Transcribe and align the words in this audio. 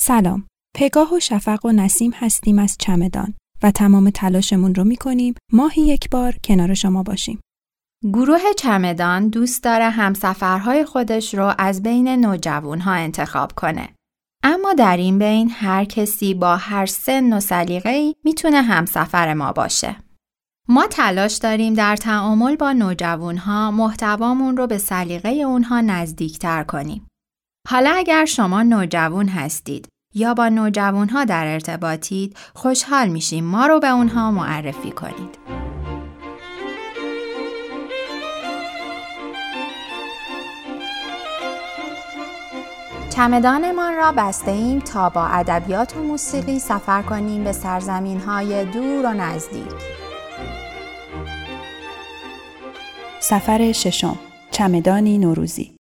سلام. 0.00 0.46
پگاه 0.76 1.14
و 1.14 1.20
شفق 1.20 1.66
و 1.66 1.72
نسیم 1.72 2.12
هستیم 2.14 2.58
از 2.58 2.76
چمدان 2.80 3.34
و 3.62 3.70
تمام 3.70 4.10
تلاشمون 4.10 4.74
رو 4.74 4.84
می‌کنیم 4.84 5.34
ماهی 5.52 5.82
یک 5.82 6.10
بار 6.10 6.34
کنار 6.44 6.74
شما 6.74 7.02
باشیم. 7.02 7.40
گروه 8.04 8.40
چمدان 8.56 9.28
دوست 9.28 9.64
داره 9.64 9.90
همسفرهای 9.90 10.84
خودش 10.84 11.34
رو 11.34 11.54
از 11.58 11.82
بین 11.82 12.08
نوجوانها 12.08 12.92
انتخاب 12.92 13.52
کنه. 13.52 13.88
اما 14.42 14.72
در 14.72 14.96
این 14.96 15.18
بین 15.18 15.50
هر 15.50 15.84
کسی 15.84 16.34
با 16.34 16.56
هر 16.56 16.86
سن 16.86 17.32
و 17.32 17.40
سلیقه‌ای 17.40 18.14
می‌تونه 18.24 18.62
همسفر 18.62 19.34
ما 19.34 19.52
باشه. 19.52 19.96
ما 20.68 20.86
تلاش 20.86 21.36
داریم 21.36 21.74
در 21.74 21.96
تعامل 21.96 22.56
با 22.56 22.72
نوجوانها 22.72 23.70
محتوامون 23.70 24.56
رو 24.56 24.66
به 24.66 24.78
سلیقه 24.78 25.28
اونها 25.28 25.80
نزدیکتر 25.80 26.64
کنیم. 26.64 27.06
حالا 27.70 27.94
اگر 27.96 28.24
شما 28.24 28.62
نوجوان 28.62 29.28
هستید 29.28 29.88
یا 30.14 30.34
با 30.34 30.48
نوجوانها 30.48 31.24
در 31.24 31.46
ارتباطید 31.46 32.36
خوشحال 32.54 33.08
میشیم 33.08 33.44
ما 33.44 33.66
رو 33.66 33.80
به 33.80 33.88
اونها 33.88 34.30
معرفی 34.30 34.90
کنید. 34.90 35.38
چمدانمان 43.10 43.94
را 43.96 44.12
بسته 44.12 44.50
ایم 44.50 44.78
تا 44.78 45.08
با 45.08 45.26
ادبیات 45.26 45.96
و 45.96 46.02
موسیقی 46.02 46.58
سفر 46.58 47.02
کنیم 47.02 47.44
به 47.44 47.52
سرزمین 47.52 48.20
های 48.20 48.64
دور 48.64 49.06
و 49.06 49.12
نزدیک. 49.12 49.72
سفر 53.20 53.72
ششم 53.72 54.18
چمدانی 54.50 55.18
نوروزی 55.18 55.77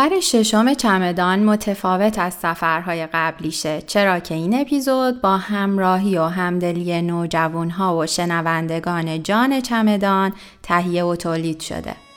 سفر 0.00 0.20
ششم 0.20 0.74
چمدان 0.74 1.44
متفاوت 1.44 2.18
از 2.18 2.34
سفرهای 2.34 3.06
قبلیشه 3.06 3.82
چرا 3.86 4.18
که 4.18 4.34
این 4.34 4.60
اپیزود 4.60 5.20
با 5.20 5.36
همراهی 5.36 6.18
و 6.18 6.24
همدلی 6.24 7.02
نوجوانها 7.02 7.98
و 7.98 8.06
شنوندگان 8.06 9.22
جان 9.22 9.60
چمدان 9.60 10.32
تهیه 10.62 11.04
و 11.04 11.16
تولید 11.16 11.60
شده. 11.60 12.09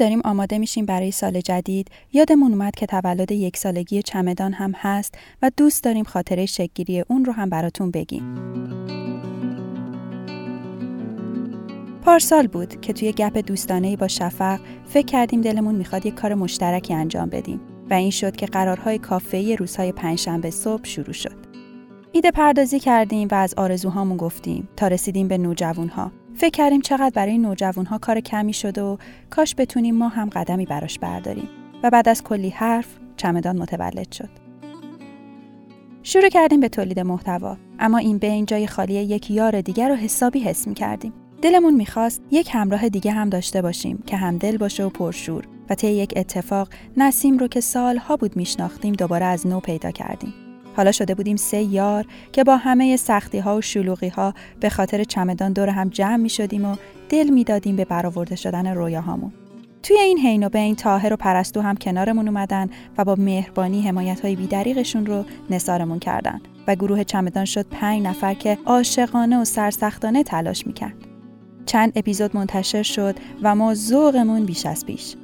داریم 0.00 0.20
آماده 0.24 0.58
میشیم 0.58 0.86
برای 0.86 1.10
سال 1.10 1.40
جدید، 1.40 1.88
یادمون 2.12 2.52
اومد 2.52 2.74
که 2.74 2.86
تولد 2.86 3.32
یک 3.32 3.56
سالگی 3.56 4.02
چمدان 4.02 4.52
هم 4.52 4.72
هست 4.76 5.14
و 5.42 5.50
دوست 5.56 5.84
داریم 5.84 6.04
خاطره 6.04 6.46
شکگیری 6.46 7.00
اون 7.00 7.24
رو 7.24 7.32
هم 7.32 7.50
براتون 7.50 7.90
بگیم. 7.90 8.34
پارسال 12.02 12.46
بود 12.46 12.80
که 12.80 12.92
توی 12.92 13.12
گپ 13.12 13.38
دوستانه 13.38 13.96
با 13.96 14.08
شفق 14.08 14.60
فکر 14.84 15.06
کردیم 15.06 15.40
دلمون 15.40 15.74
می‌خواد 15.74 16.06
یک 16.06 16.14
کار 16.14 16.34
مشترکی 16.34 16.94
انجام 16.94 17.28
بدیم 17.28 17.60
و 17.90 17.94
این 17.94 18.10
شد 18.10 18.36
که 18.36 18.46
قرارهای 18.46 18.98
کافه‌ای 18.98 19.56
روزهای 19.56 19.92
پنجشنبه 19.92 20.50
صبح 20.50 20.84
شروع 20.84 21.12
شد. 21.12 21.36
ایده 22.12 22.30
پردازی 22.30 22.80
کردیم 22.80 23.28
و 23.30 23.34
از 23.34 23.54
آرزوهامون 23.54 24.16
گفتیم 24.16 24.68
تا 24.76 24.88
رسیدیم 24.88 25.28
به 25.28 25.38
نوجوانها. 25.38 26.12
فکر 26.40 26.50
کردیم 26.50 26.80
چقدر 26.80 27.10
برای 27.14 27.38
نوجوانها 27.38 27.98
کار 27.98 28.20
کمی 28.20 28.52
شده 28.52 28.82
و 28.82 28.96
کاش 29.30 29.54
بتونیم 29.58 29.94
ما 29.94 30.08
هم 30.08 30.28
قدمی 30.28 30.66
براش 30.66 30.98
برداریم 30.98 31.48
و 31.82 31.90
بعد 31.90 32.08
از 32.08 32.22
کلی 32.22 32.50
حرف 32.50 32.86
چمدان 33.16 33.58
متولد 33.58 34.12
شد. 34.12 34.28
شروع 36.02 36.28
کردیم 36.28 36.60
به 36.60 36.68
تولید 36.68 37.00
محتوا 37.00 37.56
اما 37.78 37.98
این 37.98 38.18
بین 38.18 38.46
جای 38.46 38.66
خالی 38.66 38.94
یک 38.94 39.30
یار 39.30 39.60
دیگر 39.60 39.88
رو 39.88 39.94
حسابی 39.94 40.40
حس 40.40 40.68
می 40.68 40.74
کردیم. 40.74 41.12
دلمون 41.42 41.74
می‌خواست 41.74 42.22
یک 42.30 42.50
همراه 42.52 42.88
دیگه 42.88 43.12
هم 43.12 43.28
داشته 43.28 43.62
باشیم 43.62 44.02
که 44.06 44.16
همدل 44.16 44.56
باشه 44.56 44.84
و 44.84 44.88
پرشور 44.88 45.44
و 45.70 45.74
طی 45.74 45.92
یک 45.92 46.12
اتفاق 46.16 46.68
نسیم 46.96 47.38
رو 47.38 47.48
که 47.48 47.60
سالها 47.60 48.16
بود 48.16 48.36
میشناختیم 48.36 48.92
دوباره 48.92 49.26
از 49.26 49.46
نو 49.46 49.60
پیدا 49.60 49.90
کردیم. 49.90 50.34
حالا 50.76 50.92
شده 50.92 51.14
بودیم 51.14 51.36
سه 51.36 51.62
یار 51.62 52.06
که 52.32 52.44
با 52.44 52.56
همه 52.56 52.96
سختی 52.96 53.38
ها 53.38 53.56
و 53.56 53.60
شلوغی 53.60 54.08
ها 54.08 54.34
به 54.60 54.68
خاطر 54.68 55.04
چمدان 55.04 55.52
دور 55.52 55.68
هم 55.68 55.88
جمع 55.88 56.16
می 56.16 56.28
شدیم 56.28 56.64
و 56.64 56.76
دل 57.08 57.28
می‌دادیم 57.28 57.76
به 57.76 57.84
برآورده 57.84 58.36
شدن 58.36 58.66
رویاهامون. 58.66 59.32
توی 59.82 59.98
این 59.98 60.18
حین 60.18 60.46
و 60.46 60.48
بین 60.48 60.76
تاهر 60.76 61.12
و 61.12 61.16
پرستو 61.16 61.60
هم 61.60 61.76
کنارمون 61.76 62.28
اومدن 62.28 62.70
و 62.98 63.04
با 63.04 63.14
مهربانی 63.14 63.82
حمایت 63.82 64.20
های 64.20 64.36
بیدریقشون 64.36 65.06
رو 65.06 65.24
نثارمون 65.50 65.98
کردن 65.98 66.40
و 66.66 66.74
گروه 66.74 67.04
چمدان 67.04 67.44
شد 67.44 67.66
پنج 67.66 68.02
نفر 68.02 68.34
که 68.34 68.58
عاشقانه 68.66 69.40
و 69.40 69.44
سرسختانه 69.44 70.22
تلاش 70.22 70.66
می‌کرد. 70.66 70.94
چند 71.66 71.92
اپیزود 71.96 72.36
منتشر 72.36 72.82
شد 72.82 73.16
و 73.42 73.54
ما 73.54 73.74
ذوقمون 73.74 74.44
بیش 74.44 74.66
از 74.66 74.86
پیش. 74.86 75.16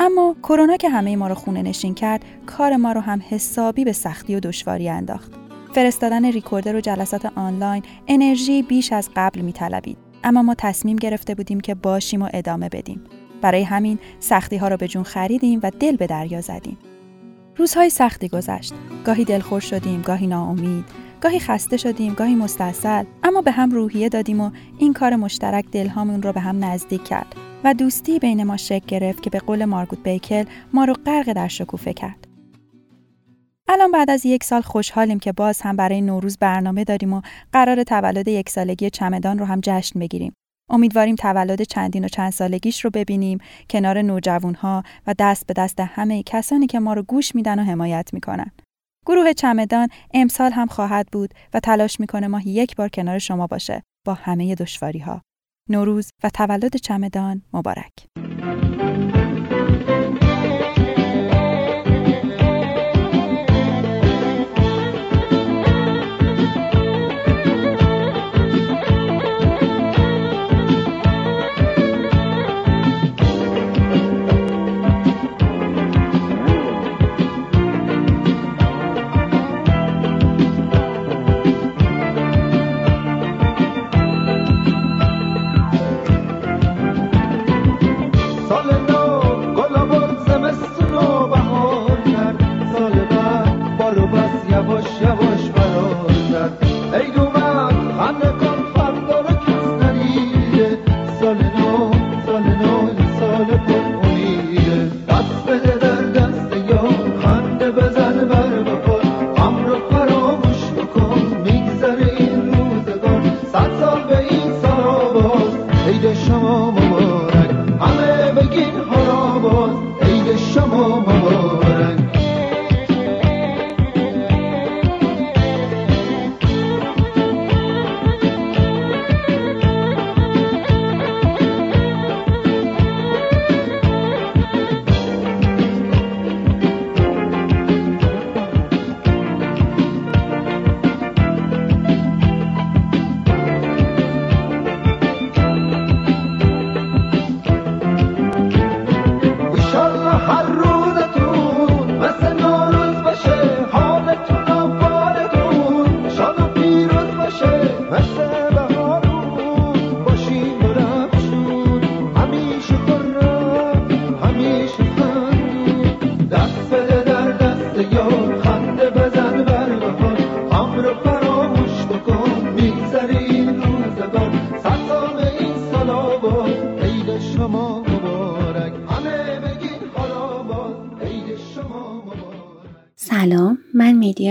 اما 0.00 0.36
کرونا 0.42 0.76
که 0.76 0.88
همه 0.88 1.16
ما 1.16 1.28
رو 1.28 1.34
خونه 1.34 1.62
نشین 1.62 1.94
کرد 1.94 2.24
کار 2.46 2.76
ما 2.76 2.92
رو 2.92 3.00
هم 3.00 3.22
حسابی 3.30 3.84
به 3.84 3.92
سختی 3.92 4.34
و 4.34 4.40
دشواری 4.40 4.88
انداخت. 4.88 5.32
فرستادن 5.74 6.24
ریکوردر 6.24 6.76
و 6.76 6.80
جلسات 6.80 7.26
آنلاین 7.34 7.82
انرژی 8.08 8.62
بیش 8.62 8.92
از 8.92 9.10
قبل 9.16 9.40
میطلبید. 9.40 9.98
اما 10.24 10.42
ما 10.42 10.54
تصمیم 10.58 10.96
گرفته 10.96 11.34
بودیم 11.34 11.60
که 11.60 11.74
باشیم 11.74 12.22
و 12.22 12.28
ادامه 12.34 12.68
بدیم. 12.68 13.04
برای 13.42 13.62
همین 13.62 13.98
سختی 14.20 14.56
ها 14.56 14.68
رو 14.68 14.76
به 14.76 14.88
جون 14.88 15.02
خریدیم 15.02 15.60
و 15.62 15.70
دل 15.80 15.96
به 15.96 16.06
دریا 16.06 16.40
زدیم. 16.40 16.78
روزهای 17.56 17.90
سختی 17.90 18.28
گذشت. 18.28 18.74
گاهی 19.04 19.24
دلخور 19.24 19.60
شدیم 19.60 20.02
گاهی 20.02 20.26
ناامید. 20.26 20.84
گاهی 21.20 21.40
خسته 21.40 21.76
شدیم 21.76 22.14
گاهی 22.14 22.34
مستاصل 22.34 23.04
اما 23.22 23.42
به 23.42 23.50
هم 23.50 23.70
روحیه 23.70 24.08
دادیم 24.08 24.40
و 24.40 24.50
این 24.78 24.92
کار 24.92 25.16
مشترک 25.16 25.64
دلهامون 25.72 26.22
رو 26.22 26.32
به 26.32 26.40
هم 26.40 26.64
نزدیک 26.64 27.04
کرد. 27.04 27.49
و 27.64 27.74
دوستی 27.74 28.18
بین 28.18 28.44
ما 28.44 28.56
شکل 28.56 28.86
گرفت 28.86 29.22
که 29.22 29.30
به 29.30 29.38
قول 29.38 29.64
مارگوت 29.64 30.02
بیکل 30.02 30.44
ما 30.72 30.84
رو 30.84 30.94
غرق 31.06 31.32
در 31.32 31.48
شکوفه 31.48 31.92
کرد. 31.92 32.28
الان 33.68 33.90
بعد 33.90 34.10
از 34.10 34.26
یک 34.26 34.44
سال 34.44 34.60
خوشحالیم 34.60 35.18
که 35.18 35.32
باز 35.32 35.60
هم 35.60 35.76
برای 35.76 36.00
نوروز 36.00 36.38
برنامه 36.38 36.84
داریم 36.84 37.12
و 37.12 37.22
قرار 37.52 37.82
تولد 37.82 38.28
یک 38.28 38.48
سالگی 38.48 38.90
چمدان 38.90 39.38
رو 39.38 39.44
هم 39.44 39.60
جشن 39.62 40.00
بگیریم. 40.00 40.32
امیدواریم 40.70 41.14
تولد 41.14 41.62
چندین 41.62 42.04
و 42.04 42.08
چند 42.08 42.32
سالگیش 42.32 42.84
رو 42.84 42.90
ببینیم 42.90 43.38
کنار 43.70 44.02
نوجوانها 44.02 44.82
و 45.06 45.14
دست 45.18 45.46
به 45.46 45.54
دست 45.54 45.80
همه 45.80 46.22
کسانی 46.22 46.66
که 46.66 46.80
ما 46.80 46.94
رو 46.94 47.02
گوش 47.02 47.34
میدن 47.34 47.58
و 47.58 47.62
حمایت 47.64 48.10
می‌کنن. 48.12 48.50
گروه 49.06 49.32
چمدان 49.32 49.88
امسال 50.14 50.52
هم 50.52 50.66
خواهد 50.66 51.08
بود 51.12 51.34
و 51.54 51.60
تلاش 51.60 52.00
می‌کنه 52.00 52.26
ماه 52.26 52.48
یک 52.48 52.76
بار 52.76 52.88
کنار 52.88 53.18
شما 53.18 53.46
باشه 53.46 53.82
با 54.06 54.14
همه 54.14 54.54
دشواری 54.54 54.98
ها. 54.98 55.22
نوروز 55.70 56.10
و 56.22 56.30
تولد 56.30 56.76
چمدان 56.76 57.42
مبارک. 57.52 57.92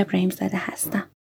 ابراهیم 0.10 0.30
زاده 0.30 0.58
هستم. 0.58 1.12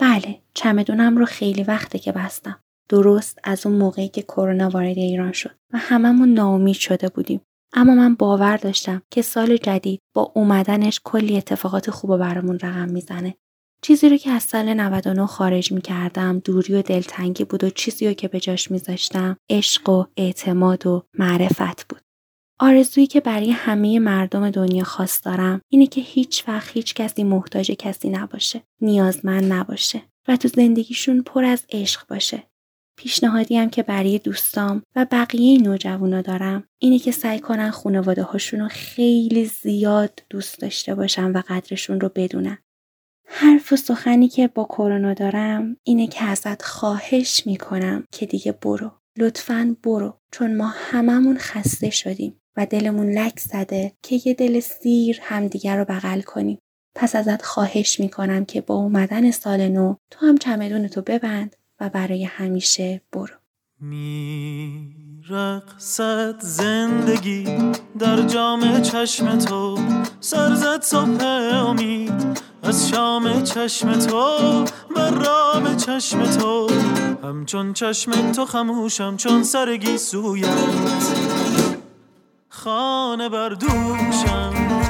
بله 0.00 0.40
چمدونم 0.54 1.18
رو 1.18 1.24
خیلی 1.24 1.62
وقته 1.62 1.98
که 1.98 2.12
بستم. 2.12 2.60
درست 2.88 3.38
از 3.44 3.66
اون 3.66 3.76
موقعی 3.76 4.08
که 4.08 4.22
کرونا 4.22 4.68
وارد 4.68 4.98
ایران 4.98 5.32
شد 5.32 5.56
و 5.72 5.78
هممون 5.78 6.28
ناامید 6.28 6.74
شده 6.74 7.08
بودیم. 7.08 7.40
اما 7.72 7.94
من 7.94 8.14
باور 8.14 8.56
داشتم 8.56 9.02
که 9.10 9.22
سال 9.22 9.56
جدید 9.56 10.00
با 10.14 10.32
اومدنش 10.34 11.00
کلی 11.04 11.36
اتفاقات 11.36 11.90
خوب 11.90 12.16
برامون 12.16 12.58
رقم 12.58 12.88
می‌زنه. 12.88 13.34
چیزی 13.82 14.08
رو 14.08 14.16
که 14.16 14.30
از 14.30 14.42
سال 14.42 14.74
99 14.74 15.26
خارج 15.26 15.72
می 15.72 15.80
کردم 15.80 16.38
دوری 16.38 16.74
و 16.74 16.82
دلتنگی 16.82 17.44
بود 17.44 17.64
و 17.64 17.70
چیزی 17.70 18.06
رو 18.06 18.12
که 18.12 18.28
به 18.28 18.40
جاش 18.40 18.70
میذاشتم 18.70 19.36
عشق 19.50 19.88
و 19.88 20.04
اعتماد 20.16 20.86
و 20.86 21.02
معرفت 21.18 21.88
بود. 21.88 22.00
آرزویی 22.58 23.06
که 23.06 23.20
برای 23.20 23.50
همه 23.50 23.98
مردم 23.98 24.50
دنیا 24.50 24.84
خواست 24.84 25.24
دارم 25.24 25.60
اینه 25.68 25.86
که 25.86 26.00
هیچ 26.00 26.48
وقت 26.48 26.70
هیچ 26.70 26.94
کسی 26.94 27.24
محتاج 27.24 27.70
کسی 27.70 28.10
نباشه 28.10 28.62
نیازمند 28.80 29.52
نباشه 29.52 30.02
و 30.28 30.36
تو 30.36 30.48
زندگیشون 30.48 31.22
پر 31.22 31.44
از 31.44 31.64
عشق 31.70 32.06
باشه 32.08 32.42
پیشنهادی 32.98 33.56
هم 33.56 33.70
که 33.70 33.82
برای 33.82 34.18
دوستام 34.18 34.82
و 34.96 35.06
بقیه 35.10 35.62
نوجوانا 35.62 36.22
دارم 36.22 36.64
اینه 36.78 36.98
که 36.98 37.12
سعی 37.12 37.40
کنن 37.40 37.70
خانواده 37.70 38.22
هاشون 38.22 38.60
رو 38.60 38.68
خیلی 38.68 39.44
زیاد 39.44 40.22
دوست 40.30 40.60
داشته 40.60 40.94
باشن 40.94 41.32
و 41.32 41.42
قدرشون 41.48 42.00
رو 42.00 42.10
بدونن. 42.14 42.58
حرف 43.28 43.72
و 43.72 43.76
سخنی 43.76 44.28
که 44.28 44.48
با 44.48 44.64
کرونا 44.64 45.14
دارم 45.14 45.76
اینه 45.82 46.06
که 46.06 46.24
ازت 46.24 46.62
خواهش 46.62 47.46
می‌کنم 47.46 48.04
که 48.12 48.26
دیگه 48.26 48.52
برو. 48.52 48.92
لطفا 49.18 49.76
برو 49.82 50.20
چون 50.32 50.56
ما 50.56 50.72
هممون 50.74 51.38
خسته 51.38 51.90
شدیم 51.90 52.40
و 52.56 52.66
دلمون 52.66 53.10
لک 53.10 53.40
زده 53.40 53.92
که 54.02 54.20
یه 54.24 54.34
دل 54.34 54.60
سیر 54.60 55.18
همدیگر 55.22 55.76
رو 55.76 55.84
بغل 55.84 56.20
کنیم. 56.20 56.58
پس 56.94 57.16
ازت 57.16 57.42
خواهش 57.42 58.00
می‌کنم 58.00 58.44
که 58.44 58.60
با 58.60 58.74
اومدن 58.74 59.30
سال 59.30 59.68
نو 59.68 59.94
تو 60.10 60.26
هم 60.26 60.38
چمدونتو 60.38 61.02
ببند 61.02 61.56
و 61.80 61.88
برای 61.88 62.24
همیشه 62.24 63.00
برو. 63.12 63.34
میرقصد 65.24 66.40
زندگی 66.40 67.44
در 67.98 68.22
جام 68.22 68.80
چشم 68.80 69.38
تو 69.38 69.78
سرزد 70.20 70.82
صبح 70.82 71.24
امید 71.54 72.44
از 72.62 72.88
شام 72.88 73.42
چشم 73.42 73.92
تو 73.92 74.64
بر 74.96 75.10
رام 75.10 75.76
چشم 75.76 76.24
تو 76.26 76.70
همچون 77.22 77.72
چشم 77.72 78.32
تو 78.32 78.44
خموشم 78.44 79.16
چون 79.16 79.42
سرگی 79.42 79.98
سویت 79.98 80.48
خانه 82.64 83.28
بردوشم 83.28 84.83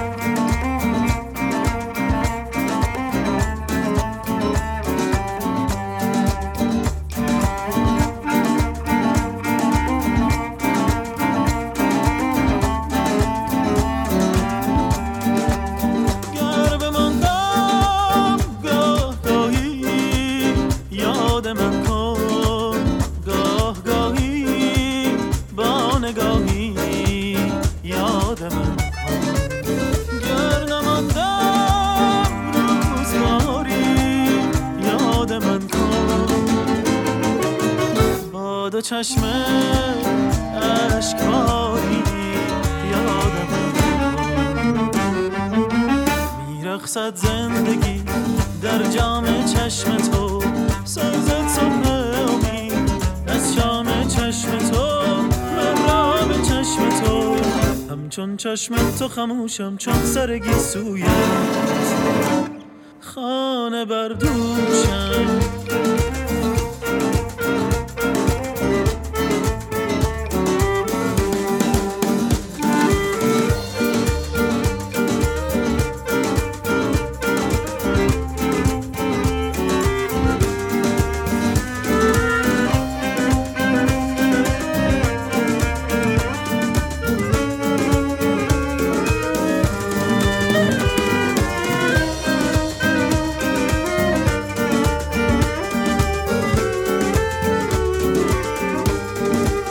چشم 38.84 39.22
اشکاری 40.96 42.02
یادم. 42.90 43.48
میرخصد 46.48 47.16
زندگی 47.16 48.02
در 48.62 48.82
جام 48.82 49.44
چشم 49.44 49.96
تو 49.96 50.42
سازد 50.84 51.48
صبح 51.48 52.74
از 53.26 53.54
شام 53.54 54.08
چشم 54.08 54.58
تو 54.58 54.84
به 56.28 56.34
چشم 56.34 56.88
تو. 57.04 57.36
همچون 57.90 58.36
چشم 58.36 58.74
تو 58.98 59.08
خموشم 59.08 59.76
چون 59.76 59.94
سرگی 59.94 60.54
سویت. 60.54 61.08
خانه 63.00 63.84
بردوشم 63.84 65.63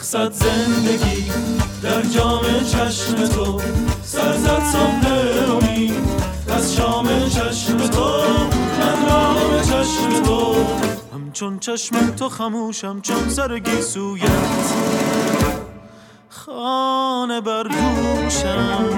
میرخصد 0.00 0.32
زندگی 0.32 1.30
در 1.82 2.02
جام 2.02 2.42
چشم 2.72 3.26
تو 3.26 3.60
سرزد 4.02 4.62
صبح 4.64 5.06
امید. 5.52 5.94
از 6.56 6.74
شام 6.74 7.28
چشم 7.28 7.76
تو 7.76 8.22
من 8.80 9.08
رام 9.08 9.62
چشم 9.62 10.22
تو. 10.22 10.54
همچون 11.14 11.58
چشم 11.58 12.10
تو 12.10 12.28
خموشم 12.28 13.00
چون 13.00 13.28
سرگی 13.28 13.82
سویت 13.82 14.30
خانه 16.28 17.40
بردوشم 17.40 18.88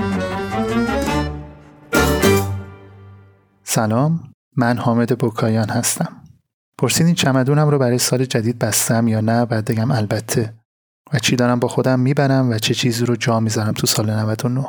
سلام 3.64 4.20
من 4.56 4.78
حامد 4.78 5.18
بوکایان 5.18 5.68
هستم. 5.68 6.22
پرسیدین 6.78 7.14
چمدونم 7.14 7.68
رو 7.68 7.78
برای 7.78 7.98
سال 7.98 8.24
جدید 8.24 8.58
بستم 8.58 9.08
یا 9.08 9.20
نه؟ 9.20 9.44
بعد 9.46 9.64
بگم 9.64 9.90
البته. 9.90 10.61
و 11.12 11.18
چی 11.18 11.36
دارم 11.36 11.60
با 11.60 11.68
خودم 11.68 12.00
می‌برم 12.00 12.50
و 12.50 12.58
چه 12.58 12.74
چیزی 12.74 13.04
رو 13.04 13.16
جا 13.16 13.40
می‌ذارم 13.40 13.72
تو 13.72 13.86
سال 13.86 14.10
99 14.10 14.66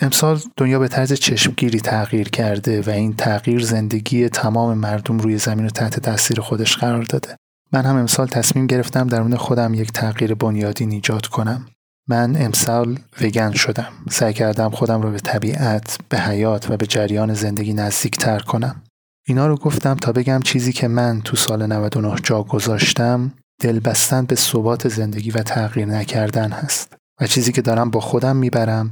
امسال 0.00 0.40
دنیا 0.56 0.78
به 0.78 0.88
طرز 0.88 1.12
چشمگیری 1.12 1.80
تغییر 1.80 2.28
کرده 2.28 2.82
و 2.82 2.90
این 2.90 3.14
تغییر 3.16 3.64
زندگی 3.64 4.28
تمام 4.28 4.78
مردم 4.78 5.18
روی 5.18 5.38
زمین 5.38 5.64
رو 5.64 5.70
تحت 5.70 6.00
تاثیر 6.00 6.40
خودش 6.40 6.76
قرار 6.76 7.02
داده 7.02 7.36
من 7.72 7.84
هم 7.84 7.96
امسال 7.96 8.26
تصمیم 8.26 8.66
گرفتم 8.66 9.06
درون 9.06 9.36
خودم 9.36 9.74
یک 9.74 9.92
تغییر 9.92 10.34
بنیادی 10.34 10.84
ایجاد 10.84 11.26
کنم 11.26 11.66
من 12.08 12.36
امسال 12.36 12.98
وگن 13.20 13.52
شدم. 13.52 13.92
سعی 14.10 14.32
کردم 14.32 14.70
خودم 14.70 15.02
رو 15.02 15.10
به 15.10 15.18
طبیعت، 15.18 15.98
به 16.08 16.18
حیات 16.18 16.70
و 16.70 16.76
به 16.76 16.86
جریان 16.86 17.34
زندگی 17.34 17.74
نزدیک 17.74 18.16
تر 18.16 18.38
کنم. 18.38 18.82
اینا 19.26 19.46
رو 19.46 19.56
گفتم 19.56 19.94
تا 19.94 20.12
بگم 20.12 20.40
چیزی 20.44 20.72
که 20.72 20.88
من 20.88 21.20
تو 21.20 21.36
سال 21.36 21.66
99 21.66 22.14
جا 22.22 22.42
گذاشتم 22.42 23.32
دل 23.60 23.80
بستن 23.80 24.24
به 24.24 24.34
ثبات 24.34 24.88
زندگی 24.88 25.30
و 25.30 25.42
تغییر 25.42 25.86
نکردن 25.86 26.50
هست. 26.50 26.96
و 27.20 27.26
چیزی 27.26 27.52
که 27.52 27.62
دارم 27.62 27.90
با 27.90 28.00
خودم 28.00 28.36
می‌برم 28.36 28.90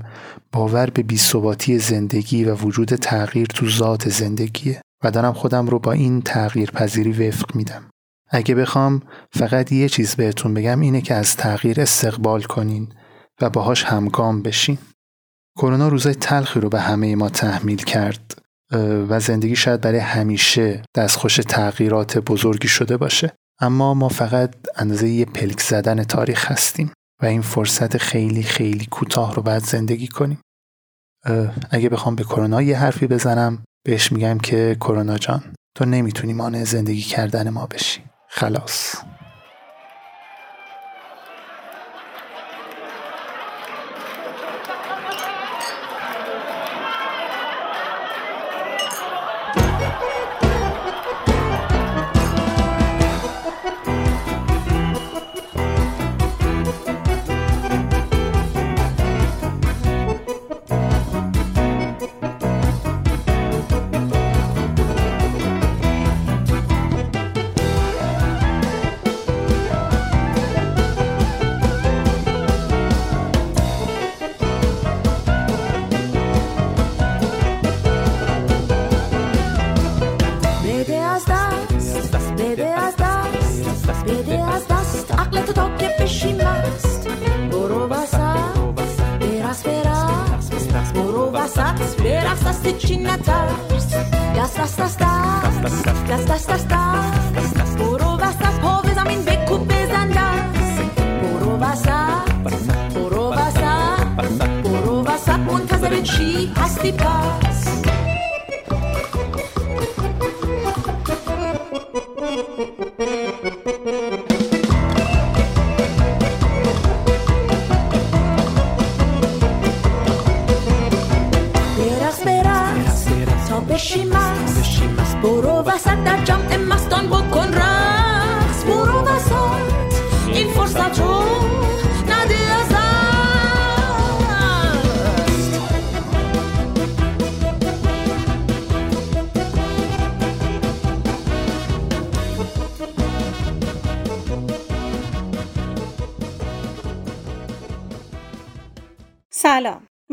باور 0.53 0.91
به 0.91 1.03
بیثباتی 1.03 1.79
زندگی 1.79 2.45
و 2.45 2.55
وجود 2.55 2.95
تغییر 2.95 3.47
تو 3.47 3.71
ذات 3.71 4.09
زندگیه 4.09 4.81
و 5.05 5.11
دارم 5.11 5.33
خودم 5.33 5.67
رو 5.67 5.79
با 5.79 5.93
این 5.93 6.23
تغییر 6.23 6.71
پذیری 6.71 7.29
وفق 7.29 7.57
میدم. 7.57 7.91
اگه 8.31 8.55
بخوام 8.55 9.03
فقط 9.33 9.73
یه 9.73 9.89
چیز 9.89 10.15
بهتون 10.15 10.55
بگم 10.55 10.81
اینه 10.81 11.01
که 11.01 11.15
از 11.15 11.37
تغییر 11.37 11.81
استقبال 11.81 12.43
کنین 12.43 12.89
و 13.41 13.51
باهاش 13.51 13.85
همگام 13.85 14.43
بشین 14.43 14.79
کرونا 15.57 15.89
روزای 15.89 16.15
تلخی 16.15 16.61
رو 16.61 16.69
به 16.69 16.81
همه 16.81 17.17
ما 17.17 17.29
تحمیل 17.29 17.85
کرد 17.85 18.39
و 19.09 19.21
زندگی 19.21 19.57
شاید 19.57 19.81
برای 19.81 19.99
همیشه 19.99 20.83
دستخوش 20.95 21.37
تغییرات 21.37 22.19
بزرگی 22.19 22.69
شده 22.69 22.97
باشه 22.97 23.33
اما 23.61 23.95
ما 23.95 24.09
فقط 24.09 24.55
اندازه 24.77 25.09
یه 25.09 25.25
پلک 25.25 25.61
زدن 25.61 26.05
تاریخ 26.05 26.53
هستیم 26.53 26.93
و 27.23 27.27
این 27.27 27.43
فرصت 27.43 27.97
خیلی 27.97 28.43
خیلی 28.43 28.87
کوتاه 28.87 29.35
رو 29.35 29.43
باید 29.43 29.63
زندگی 29.63 30.09
کنیم. 30.09 30.41
اگه 31.71 31.89
بخوام 31.89 32.17
به 32.17 32.25
کرونا 32.25 32.63
یه 32.63 32.79
حرفی 32.79 33.07
بزنم 33.07 33.65
بهش 33.87 34.13
میگم 34.13 34.39
که 34.39 34.77
کرونا 34.81 35.19
جان 35.19 35.43
تو 35.77 35.85
نمی‌تونی 35.85 36.33
مانع 36.33 36.65
زندگی 36.65 37.03
کردن 37.03 37.51
ما 37.51 37.67
بشی. 37.67 38.05
خلاص. 38.29 38.97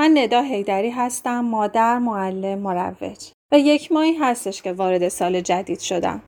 من 0.01 0.17
ندا 0.17 0.41
هیدری 0.41 0.89
هستم 0.89 1.39
مادر 1.39 1.97
معلم 1.99 2.59
مروج. 2.59 3.31
و 3.51 3.59
یک 3.59 3.91
ماهی 3.91 4.13
هستش 4.13 4.61
که 4.61 4.73
وارد 4.73 5.09
سال 5.09 5.41
جدید 5.41 5.79
شدم. 5.79 6.21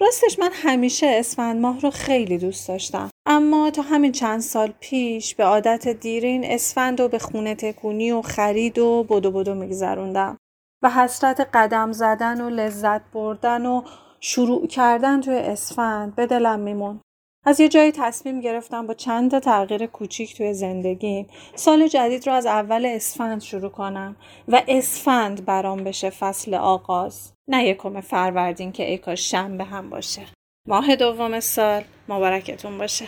راستش 0.00 0.38
من 0.38 0.50
همیشه 0.52 1.06
اسفند 1.06 1.60
ماه 1.60 1.80
رو 1.80 1.90
خیلی 1.90 2.38
دوست 2.38 2.68
داشتم. 2.68 3.10
اما 3.26 3.70
تا 3.70 3.82
همین 3.82 4.12
چند 4.12 4.40
سال 4.40 4.72
پیش 4.80 5.34
به 5.34 5.44
عادت 5.44 5.88
دیرین 5.88 6.44
اسفند 6.44 7.00
رو 7.00 7.08
به 7.08 7.18
خونه 7.18 7.54
تکونی 7.54 8.12
و 8.12 8.22
خرید 8.22 8.78
و 8.78 9.04
بدو 9.04 9.30
بدو 9.30 9.54
میگذروندم. 9.54 10.36
و 10.82 10.90
حسرت 10.90 11.40
قدم 11.54 11.92
زدن 11.92 12.40
و 12.40 12.50
لذت 12.50 13.02
بردن 13.12 13.66
و 13.66 13.82
شروع 14.20 14.66
کردن 14.66 15.20
توی 15.20 15.36
اسفند 15.36 16.14
به 16.14 16.26
دلم 16.26 16.60
میمون 16.60 17.00
از 17.44 17.60
یه 17.60 17.68
جایی 17.68 17.92
تصمیم 17.92 18.40
گرفتم 18.40 18.86
با 18.86 18.94
چند 18.94 19.30
تا 19.30 19.40
تغییر 19.40 19.86
کوچیک 19.86 20.36
توی 20.36 20.54
زندگیم 20.54 21.26
سال 21.54 21.88
جدید 21.88 22.26
رو 22.26 22.32
از 22.32 22.46
اول 22.46 22.86
اسفند 22.86 23.40
شروع 23.40 23.70
کنم 23.70 24.16
و 24.48 24.62
اسفند 24.68 25.44
برام 25.44 25.84
بشه 25.84 26.10
فصل 26.10 26.54
آغاز. 26.54 27.32
نه 27.48 27.64
یکم 27.64 28.00
فروردین 28.00 28.72
که 28.72 28.90
ای 28.90 28.98
کاش 28.98 29.30
شنبه 29.30 29.64
هم 29.64 29.90
باشه. 29.90 30.22
ماه 30.68 30.96
دوم 30.96 31.40
سال 31.40 31.84
مبارکتون 32.08 32.78
باشه. 32.78 33.06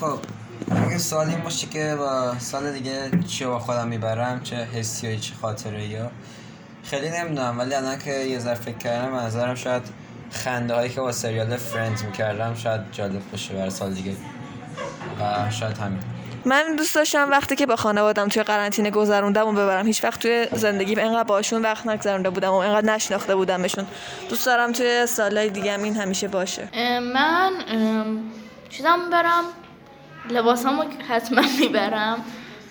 خب 0.00 0.18
اگه 0.70 0.98
سوال 0.98 1.28
این 1.28 1.40
باشه 1.40 1.66
که 1.66 1.94
با 1.98 2.38
سال 2.38 2.72
دیگه 2.72 3.10
چی 3.28 3.44
با 3.44 3.58
خودم 3.58 3.88
می‌برم 3.88 4.42
چه 4.42 4.56
حسی 4.56 5.14
و 5.14 5.16
چه 5.16 5.34
خاطره 5.34 5.88
یا؟ 5.88 6.10
خیلی 6.82 7.10
نمی‌دونم 7.10 7.58
ولی 7.58 7.74
الان 7.74 7.98
که 7.98 8.10
یه 8.10 8.38
ذره 8.38 8.54
فکر 8.54 8.78
کردم 8.78 9.14
نظرم 9.14 9.54
شاید 9.54 9.82
خنده 10.34 10.74
هایی 10.74 10.90
که 10.90 11.00
با 11.00 11.12
سریال 11.12 11.56
فرندز 11.56 12.04
می‌کردم 12.04 12.54
شاید 12.54 12.80
جالب 12.92 13.30
باشه 13.30 13.54
برای 13.54 13.70
سال 13.70 13.92
دیگه. 13.92 14.12
و 15.20 15.50
شاید 15.50 15.78
همین. 15.78 15.98
من 16.44 16.76
دوست 16.76 16.94
داشتم 16.94 17.30
وقتی 17.30 17.56
که 17.56 17.66
با 17.66 17.76
خانوادم 17.76 18.28
توی 18.28 18.42
قرنطینه 18.42 18.90
گذروندم 18.90 19.46
و 19.46 19.52
ببرم 19.52 19.86
هیچ 19.86 20.04
وقت 20.04 20.20
توی 20.20 20.46
زندگیم 20.52 20.98
انقدر 20.98 21.24
باشون 21.24 21.62
وقت 21.62 21.86
نگذرونده 21.86 22.30
بودم 22.30 22.50
و 22.50 22.54
انقدر 22.54 22.86
نشناخته 22.94 23.34
بودمشون 23.34 23.86
دوست 24.28 24.46
دارم 24.46 24.72
توی 24.72 25.06
سالهای 25.06 25.50
دیگه 25.50 25.78
این 25.78 25.96
همیشه 25.96 26.28
باشه. 26.28 26.68
من 27.00 27.52
ام، 27.68 28.18
چیزام 28.70 29.04
می‌برم؟ 29.04 29.44
لباسامو 30.30 30.84
حتما 31.08 31.42
می‌برم. 31.60 32.18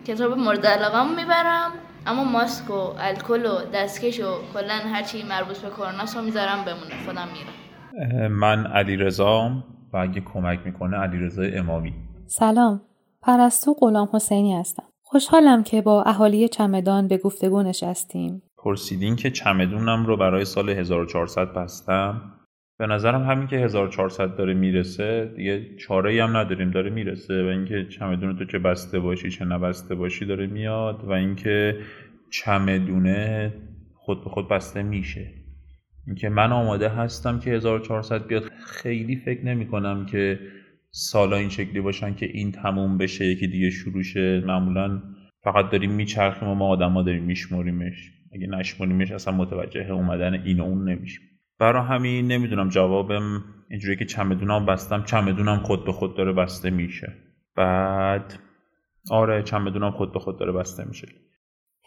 کتاب 0.08 0.38
مورد 0.38 0.66
علاقه‌مو 0.66 1.16
می‌برم. 1.16 1.72
اما 2.08 2.24
ماسک 2.24 2.70
و 2.70 2.74
الکل 2.98 3.46
و 3.46 3.72
دستکش 3.74 4.20
و 4.20 4.24
کلا 4.54 4.80
هرچی 4.94 5.24
مربوط 5.24 5.58
به 5.58 5.70
کرونا 5.70 6.04
رو 6.16 6.22
می‌ذارم 6.22 6.66
بمونه. 6.66 7.06
خودم 7.06 7.28
میرم. 7.34 8.32
من 8.32 8.66
علی 8.66 8.98
رزام 8.98 9.64
و 9.94 9.98
اگه 9.98 10.22
کمک 10.22 10.60
می‌کنه 10.66 10.98
علی 10.98 11.58
امامی. 11.58 11.94
سلام. 12.28 12.82
پرستو 13.22 13.74
غلام 13.74 14.10
حسینی 14.14 14.54
هستم. 14.54 14.84
خوشحالم 15.04 15.64
که 15.64 15.82
با 15.82 16.04
اهالی 16.04 16.48
چمدان 16.48 17.08
به 17.08 17.18
گفتگو 17.18 17.64
نشستیم. 17.64 18.44
پرسیدین 18.58 19.16
که 19.16 19.32
چمدونم 19.32 20.06
رو 20.06 20.18
برای 20.18 20.46
سال 20.46 20.70
1400 20.70 21.54
بستم؟ 21.54 22.22
به 22.84 22.88
نظرم 22.88 23.24
همین 23.24 23.48
که 23.48 23.56
1400 23.56 24.36
داره 24.36 24.54
می‌رسه 24.54 25.34
دیگه 25.36 25.76
چاره 25.76 26.24
هم 26.24 26.38
نداریم 26.38 26.72
داره 26.72 26.90
می‌رسه 26.90 27.44
و 27.44 27.48
اینکه 27.48 27.86
چمدون 27.86 28.38
تو 28.38 28.46
چه 28.46 28.60
بسته 28.60 29.00
باشی 29.00 29.30
چه 29.30 29.46
نبسته 29.46 29.96
باشی 29.96 30.26
داره 30.26 30.48
میاد 30.48 31.04
و 31.04 31.12
اینکه 31.12 31.78
چمدونه 32.32 33.54
خود 33.94 34.24
به 34.24 34.30
خود 34.30 34.50
بسته 34.50 34.84
میشه. 34.84 35.28
اینکه 36.08 36.30
من 36.30 36.52
آماده 36.52 36.90
هستم 36.90 37.40
که 37.40 37.52
1400 37.52 38.28
بیاد 38.28 38.44
خیلی 38.66 39.16
فکر 39.16 39.46
نمی 39.46 39.68
کنم 39.68 40.06
که 40.06 40.40
سالا 40.92 41.36
این 41.36 41.50
شکلی 41.50 41.82
باشن 41.82 42.14
که 42.14 42.26
این 42.26 42.52
تموم 42.52 42.98
بشه 42.98 43.26
یکی 43.26 43.48
دیگه 43.48 43.70
شروع 43.70 44.04
شه 44.04 44.40
معمولا 44.40 45.02
فقط 45.44 45.70
داریم 45.70 45.92
میچرخیم 45.92 46.50
و 46.50 46.56
ما 46.56 46.68
آدما 46.68 47.04
داریم 47.04 47.24
میشمریمش. 47.24 48.12
اگه 48.34 48.48
نشمریمش 48.48 49.12
اصلا 49.12 49.34
متوجه 49.34 49.92
اومدن 49.92 50.34
این 50.34 50.60
و 50.60 50.64
اون 50.64 50.90
نمیشیم. 50.90 51.33
برای 51.64 51.84
همین 51.84 52.28
نمی‌دونم 52.28 52.70
جوابم 52.70 53.44
اینجوری 53.70 53.98
که 53.98 54.06
چمدونم 54.06 54.66
بستم 54.66 55.04
چمدونم 55.04 55.64
خود 55.64 55.86
به 55.86 55.92
خود 55.92 56.18
داره 56.18 56.34
بسته 56.34 56.70
میشه 56.70 57.14
بعد 57.56 58.34
آره 59.12 59.44
چمدونم 59.44 59.92
خود 59.92 60.14
به 60.14 60.20
خود 60.20 60.40
داره 60.40 60.52
بسته 60.52 60.84
میشه 60.88 61.08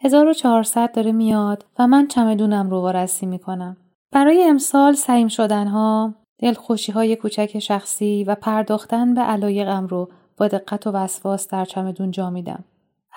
1400 0.03 0.91
داره 0.91 1.11
میاد 1.11 1.65
و 1.79 1.87
من 1.87 2.07
چمدونم 2.07 2.69
رو 2.69 2.81
وارسی 2.81 3.25
می‌کنم 3.25 3.77
برای 4.11 4.43
امسال 4.43 4.93
سعیم 4.93 5.27
شدنها 5.27 6.15
دلخوشی 6.39 6.91
های 6.91 7.15
کوچک 7.15 7.59
شخصی 7.59 8.23
و 8.23 8.35
پرداختن 8.35 9.13
به 9.13 9.21
علایقم 9.21 9.87
رو 9.87 10.09
با 10.37 10.47
دقت 10.47 10.87
و 10.87 10.91
وسواس 10.91 11.47
در 11.47 11.65
چمدون 11.65 12.11
جا 12.11 12.29
میدم. 12.29 12.63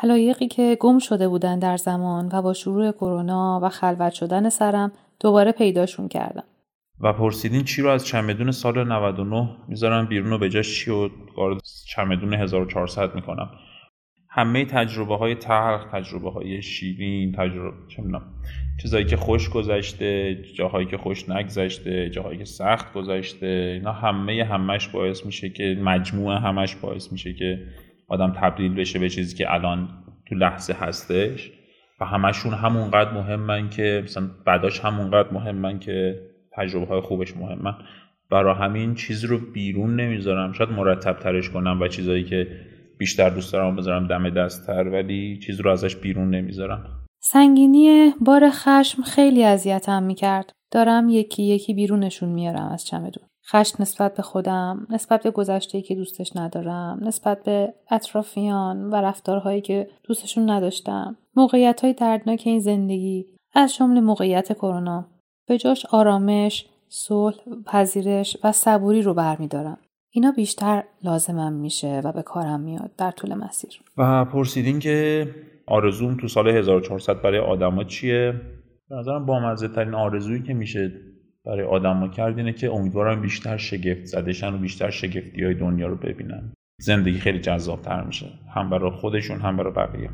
علایقی 0.03 0.49
که 0.49 0.77
گم 0.81 0.99
شده 0.99 1.29
بودن 1.29 1.59
در 1.59 1.77
زمان 1.77 2.29
و 2.33 2.42
با 2.42 2.53
شروع 2.53 2.92
کرونا 2.92 3.61
و 3.62 3.68
خلوت 3.68 4.12
شدن 4.12 4.49
سرم 4.49 4.92
دوباره 5.20 5.53
پیداشون 5.53 6.09
کردم. 6.09 6.44
و 7.01 7.13
پرسیدین 7.13 7.65
چی 7.65 7.83
رو 7.83 7.89
از 7.89 8.07
چمدون 8.07 8.51
سال 8.51 8.85
99 8.85 9.49
می‌ذارم 9.69 10.07
بیرون 10.07 10.33
و 10.33 10.39
به 10.39 10.49
جاش 10.49 10.85
چی 10.85 10.91
و 10.91 11.11
وارد 11.37 11.61
چمدون 11.87 12.35
1400 12.35 13.15
می‌کنم. 13.15 13.51
همه 14.33 14.65
تجربه 14.65 15.17
های 15.17 15.35
تلخ 15.35 15.85
تجربه 15.93 16.31
های 16.31 16.63
شیرین 16.63 17.33
تجربه 17.33 17.77
چه 17.89 18.03
چیزایی 18.83 19.05
که 19.05 19.17
خوش 19.17 19.51
گذشته 19.51 20.35
جاهایی 20.55 20.87
که 20.87 20.97
خوش 20.97 21.29
نگذشته 21.29 22.11
جاهایی 22.11 22.39
که 22.39 22.45
سخت 22.45 22.93
گذشته 22.93 23.47
اینا 23.47 23.93
همه 23.93 24.45
همش 24.45 24.89
باعث 24.89 25.27
میشه 25.27 25.51
که 25.51 25.79
مجموعه 25.83 26.39
همش 26.39 26.77
باعث 26.77 27.13
میشه 27.13 27.33
که 27.33 27.67
آدم 28.09 28.33
تبدیل 28.37 28.75
بشه 28.75 28.99
به 28.99 29.09
چیزی 29.09 29.37
که 29.37 29.55
الان 29.55 29.89
تو 30.29 30.35
لحظه 30.35 30.73
هستش. 30.73 31.51
و 32.01 32.05
همشون 32.05 32.55
همونقدر 32.55 33.13
مهمن 33.13 33.71
که 33.71 34.03
مثلا 34.05 34.31
بعداش 34.47 34.81
همونقدر 34.81 35.33
مهمن 35.33 35.79
که 35.79 36.21
تجربه 36.61 36.87
های 36.87 37.01
خوبش 37.01 37.37
مهمن 37.37 37.75
برای 38.31 38.55
همین 38.55 38.94
چیز 38.94 39.25
رو 39.25 39.38
بیرون 39.53 40.01
نمی‌ذارم. 40.01 40.53
شاید 40.53 40.70
مرتب 40.70 41.18
ترش 41.18 41.51
کنم 41.51 41.81
و 41.81 41.88
چیزایی 41.88 42.25
که 42.25 42.46
بیشتر 42.99 43.31
دوست 43.31 43.53
دارم 43.53 43.77
بذارم 43.77 44.07
دم 44.07 44.31
دستتر 44.31 44.88
ولی 44.88 45.38
چیز 45.46 45.61
رو 45.61 45.70
ازش 45.70 45.96
بیرون 45.96 46.35
نمی‌ذارم. 46.35 46.85
سنگینی 47.23 48.11
بار 48.20 48.51
خشم 48.51 49.03
خیلی 49.03 49.44
اذیتم 49.44 50.03
می‌کرد. 50.03 50.53
دارم 50.70 51.09
یکی 51.09 51.42
یکی 51.42 51.75
بیرونشون 51.75 52.29
میارم 52.29 52.68
از 52.73 52.87
چمدون. 52.87 53.25
خشم 53.51 53.77
نسبت 53.83 54.14
به 54.16 54.23
خودم 54.23 54.87
نسبت 54.90 55.23
به 55.23 55.31
گذشته 55.31 55.83
که 55.83 55.94
دوستش 55.94 56.37
ندارم 56.37 56.99
نسبت 57.03 57.42
به 57.44 57.75
اطرافیان 57.90 58.90
و 58.90 58.94
رفتارهایی 58.94 59.61
که 59.61 59.88
دوستشون 60.05 60.51
نداشتم. 60.51 61.16
موقعیت 61.37 61.81
های 61.81 61.92
دردناک 61.92 62.42
این 62.44 62.61
زندگی 62.61 63.27
از 63.55 63.75
جمله 63.75 64.01
موقعیت 64.01 64.53
کرونا. 64.53 65.07
به 65.51 65.59
جاش 65.59 65.87
آرامش 65.91 66.67
صلح 66.89 67.37
پذیرش 67.67 68.37
و 68.45 68.53
صبوری 68.53 69.03
رو 69.03 69.15
برمیدارم. 69.15 69.79
اینا 70.11 70.33
بیشتر 70.33 70.83
لازمم 71.05 71.53
میشه 71.53 72.01
و 72.05 72.13
به 72.13 72.23
کارم 72.23 72.61
میاد 72.61 72.91
در 72.99 73.11
طول 73.11 73.35
مسیر. 73.35 73.71
و 73.97 74.25
پرسیدین 74.25 74.79
که 74.79 75.29
آرزوم 75.67 76.17
تو 76.17 76.29
سال 76.29 76.49
1400 76.49 77.23
برای 77.23 77.39
آدما 77.39 77.85
چیه؟ 77.85 78.33
به 78.89 78.97
نظرم 78.97 79.27
بامزه 79.27 79.69
ترین 79.69 79.95
آرزویی 79.95 80.43
که 80.43 80.55
میشه 80.55 80.93
برای 81.45 81.63
آدما 81.63 82.09
کرد 82.09 82.39
اینه 82.39 82.53
که 82.53 82.71
امیدوارم 82.71 83.23
بیشتر 83.23 83.57
شگفت 83.57 84.05
زدشن 84.05 84.55
و 84.55 84.59
بیشتر 84.59 84.91
شگفتی 84.91 85.45
های 85.45 85.55
دنیا 85.55 85.87
رو 85.87 85.97
ببینن. 85.97 86.53
زندگی 86.81 87.19
خیلی 87.19 87.41
جذاب 87.41 87.83
تر 87.83 88.05
میشه. 88.05 88.27
هم 88.55 88.71
برای 88.71 88.91
خودشون 88.91 89.41
هم 89.41 89.57
برای 89.57 89.73
بقیه. 89.73 90.11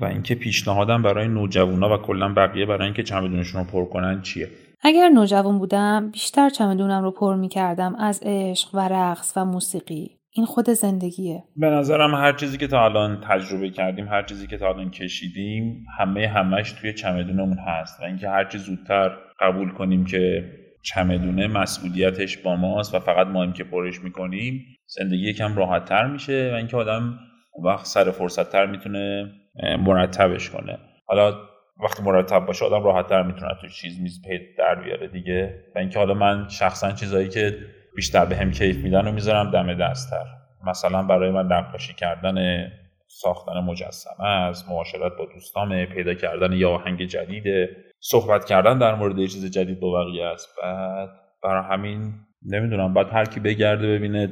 و 0.00 0.04
اینکه 0.04 0.34
پیشنهادم 0.34 1.02
برای 1.02 1.28
نوجوانا 1.28 1.94
و 1.94 1.96
کلا 1.96 2.34
بقیه 2.34 2.66
برای 2.66 2.84
اینکه 2.84 3.02
چمدونشون 3.02 3.64
رو 3.64 3.70
پر 3.70 3.84
کنن 3.84 4.22
چیه؟ 4.22 4.48
اگر 4.82 5.08
نوجوان 5.08 5.58
بودم 5.58 6.10
بیشتر 6.10 6.48
چمدونم 6.48 7.02
رو 7.02 7.10
پر 7.10 7.34
می 7.34 7.48
کردم 7.48 7.94
از 7.94 8.22
عشق 8.24 8.68
و 8.74 8.88
رقص 8.88 9.32
و 9.36 9.44
موسیقی. 9.44 10.10
این 10.32 10.46
خود 10.46 10.70
زندگیه. 10.70 11.44
به 11.56 11.66
نظرم 11.70 12.14
هر 12.14 12.32
چیزی 12.32 12.58
که 12.58 12.66
تا 12.66 12.84
الان 12.84 13.20
تجربه 13.28 13.70
کردیم 13.70 14.08
هر 14.08 14.22
چیزی 14.22 14.46
که 14.46 14.58
تا 14.58 14.68
الان 14.68 14.90
کشیدیم 14.90 15.84
همه 15.98 16.28
همش 16.28 16.72
توی 16.72 16.92
چمدونمون 16.92 17.58
هست. 17.58 18.00
و 18.00 18.04
اینکه 18.04 18.28
هر 18.28 18.44
چی 18.44 18.58
زودتر 18.58 19.10
قبول 19.40 19.70
کنیم 19.70 20.04
که 20.04 20.44
چمدونه 20.82 21.46
مسئولیتش 21.46 22.38
با 22.38 22.56
ماست 22.56 22.94
و 22.94 22.98
فقط 22.98 23.26
ما 23.26 23.52
که 23.52 23.64
پرش 23.64 24.00
می‌کنیم 24.00 24.64
زندگی 24.86 25.30
یکم 25.30 25.56
راحت 25.56 25.84
تر 25.84 26.06
میشه. 26.06 26.50
و 26.52 26.56
اینکه 26.56 26.76
آدم 26.76 27.18
وقت 27.64 27.86
سر 27.86 28.10
فرصت 28.10 28.52
تر 28.52 28.66
می‌تونه 28.66 29.32
مرتبش 29.62 30.50
کنه. 30.50 30.78
حالا 31.06 31.34
وقتی 31.82 32.02
مرتب 32.02 32.46
باشه 32.46 32.64
آدم 32.64 32.84
راحت 32.84 33.06
تر 33.06 33.22
می‌تونه 33.22 33.54
تو 33.60 33.68
چیز 33.68 34.00
میز 34.00 34.22
پید 34.22 34.40
در 34.58 34.74
بیاره 34.74 35.08
دیگه. 35.08 35.64
و 35.74 35.78
اینکه 35.78 35.98
حالا 35.98 36.14
من 36.14 36.48
شخصا 36.48 36.92
چیزایی 36.92 37.28
که 37.28 37.58
بیشتر 37.96 38.24
به 38.24 38.36
هم 38.36 38.50
کیف 38.50 38.76
میدن 38.76 39.08
و 39.08 39.12
می‌ذارم 39.12 39.50
دم 39.50 39.74
دستتر. 39.74 40.24
مثلا 40.66 41.02
برای 41.02 41.30
من 41.30 41.46
نقاشی 41.46 41.94
کردن 41.94 42.68
ساختن 43.06 43.52
مجسمه 43.52 44.28
از 44.28 44.68
معاشرت 44.68 45.12
با 45.18 45.26
دوستامه 45.34 45.86
پیدا 45.86 46.14
کردن 46.14 46.52
یا 46.52 46.70
آهنگ 46.70 47.04
جدیده 47.04 47.76
صحبت 48.00 48.44
کردن 48.44 48.78
در 48.78 48.94
مورد 48.94 49.18
یه 49.18 49.28
چیز 49.28 49.50
جدید 49.50 49.80
با 49.80 50.04
بقیه 50.04 50.24
است. 50.24 50.48
بعد 50.62 51.08
برای 51.42 51.64
همین 51.70 52.12
نمی‌دونم 52.46 52.94
بعد 52.94 53.06
هر 53.12 53.24
کی 53.24 53.40
بگرده 53.40 53.86
ببینه 53.86 54.28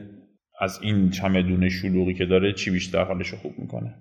از 0.60 0.82
این 0.82 1.10
چمدون 1.10 1.68
شلوغی 1.68 2.14
که 2.14 2.26
داره 2.26 2.52
چی 2.52 2.70
بیشتر 2.70 3.04
حالش 3.04 3.34
خوب 3.34 3.52
می‌کنه. 3.58 3.94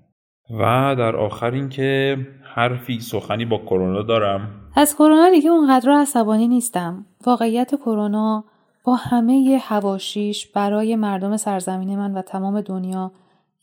و 0.50 0.96
در 0.98 1.16
آخر 1.16 1.52
اینکه 1.52 2.18
حرفی 2.56 3.00
سخنی 3.00 3.46
با 3.46 3.58
کرونا 3.58 4.02
دارم. 4.02 4.50
از 4.76 4.96
کرونا 4.96 5.30
دیگه 5.30 5.50
اونقدر 5.50 5.92
عصبانی 5.92 6.48
نیستم. 6.48 7.06
واقعیت 7.26 7.76
کرونا 7.76 8.44
با 8.84 8.96
همه 8.96 9.60
هواشیش 9.62 10.48
برای 10.48 10.96
مردم 10.96 11.38
سرزمین 11.38 11.98
من 11.98 12.14
و 12.14 12.22
تمام 12.22 12.62
دنیا 12.62 13.12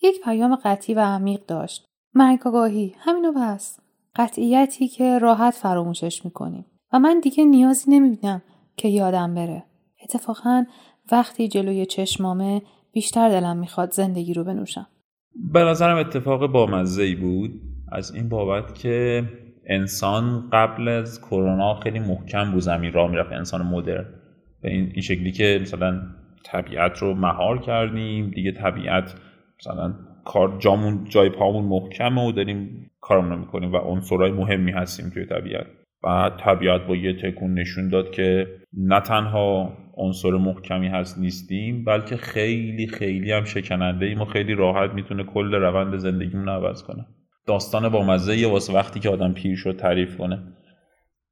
یک 0.03 0.21
پیام 0.25 0.59
قطعی 0.65 0.95
و 0.95 1.01
عمیق 1.01 1.47
داشت. 1.47 1.87
مرگ 2.15 2.47
آگاهی 2.47 2.95
همینو 2.99 3.33
بس. 3.33 3.81
قطعیتی 4.17 4.89
که 4.89 5.19
راحت 5.19 5.55
فراموشش 5.55 6.25
می‌کنیم. 6.25 6.67
و 6.93 6.99
من 6.99 7.21
دیگه 7.21 7.45
نیازی 7.45 7.91
نمی‌بینم 7.91 8.43
که 8.77 8.89
یادم 8.89 9.35
بره. 9.35 9.65
اتفاقا 10.03 10.65
وقتی 11.13 11.49
جلوی 11.49 11.87
چشمامه 11.87 12.63
بیشتر 12.93 13.29
دلم 13.29 13.57
می‌خواد 13.57 13.93
زندگی 13.93 14.35
رو 14.35 14.45
بنوشم. 14.45 14.87
به 15.53 15.61
نظرم 15.61 15.97
اتفاق 15.97 16.47
بامزه 16.47 17.17
بود 17.17 17.61
از 17.93 18.15
این 18.15 18.29
بابت 18.29 18.75
که 18.75 19.25
انسان 19.67 20.51
قبل 20.53 20.89
از 20.89 21.21
کرونا 21.21 21.75
خیلی 21.75 21.99
محکم 21.99 22.53
بود 22.53 22.61
زمین 22.61 22.93
راه 22.93 23.11
می‌رفت. 23.11 23.33
انسان 23.33 23.63
مدرن. 23.63 24.07
به 24.63 24.71
این 24.71 25.01
شکلی 25.01 25.33
که 25.33 25.59
مثلا 25.63 26.03
طبیعت 26.45 26.99
رو 26.99 27.15
مهار 27.15 27.59
کردیم. 27.59 28.31
دیگه 28.31 28.53
طبیعت 28.53 29.15
مثلا 29.61 29.95
کار 30.25 30.57
جامون 30.59 31.05
جای 31.05 31.29
پامون 31.29 31.65
محکمه 31.65 32.29
و 32.29 32.33
داریم 32.33 32.91
کارمون 33.01 33.31
رو 33.31 33.39
می‌کنیم 33.39 33.73
و 33.73 33.77
عنصرهای 33.77 34.31
مهمی 34.31 34.73
هستیم 34.73 35.11
توی 35.11 35.27
طبیعت. 35.27 35.67
و 36.05 36.31
طبیعت 36.39 36.87
با 36.87 36.97
یه 36.97 37.13
تکون 37.13 37.55
نشون 37.55 37.89
داد 37.89 38.11
که 38.11 38.47
نه 38.73 39.01
تنها 39.01 39.73
عنصر 39.97 40.31
محکمی 40.31 40.89
هست 40.89 41.19
نیستیم 41.19 41.85
بلکه 41.85 42.17
خیلی 42.17 42.87
خیلی 42.87 43.33
هم 43.33 43.45
شکننده 43.45 44.07
ایم 44.07 44.21
و 44.21 44.25
خیلی 44.25 44.55
راحت 44.55 44.91
می‌تونه 44.91 45.25
کل 45.25 45.55
روند 45.55 45.97
زندگیمون 45.97 46.49
عوض 46.49 46.83
کنه. 46.83 47.07
داستان 47.47 47.89
با 47.89 48.03
مزه 48.03 48.37
یه 48.37 48.49
واسه 48.49 48.73
وقتی 48.73 49.01
که 49.01 49.11
آدم 49.11 49.33
پیر 49.33 49.57
شد 49.57 49.77
تعریف 49.77 50.17
کنه. 50.17 50.43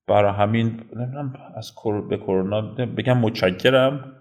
برای 0.08 0.32
همین 0.32 0.80
نمی‌دونم 0.96 1.32
از 1.56 1.72
به 2.08 2.16
کرونا 2.16 2.60
بگم 2.96 3.18
متشکرم. 3.18 4.12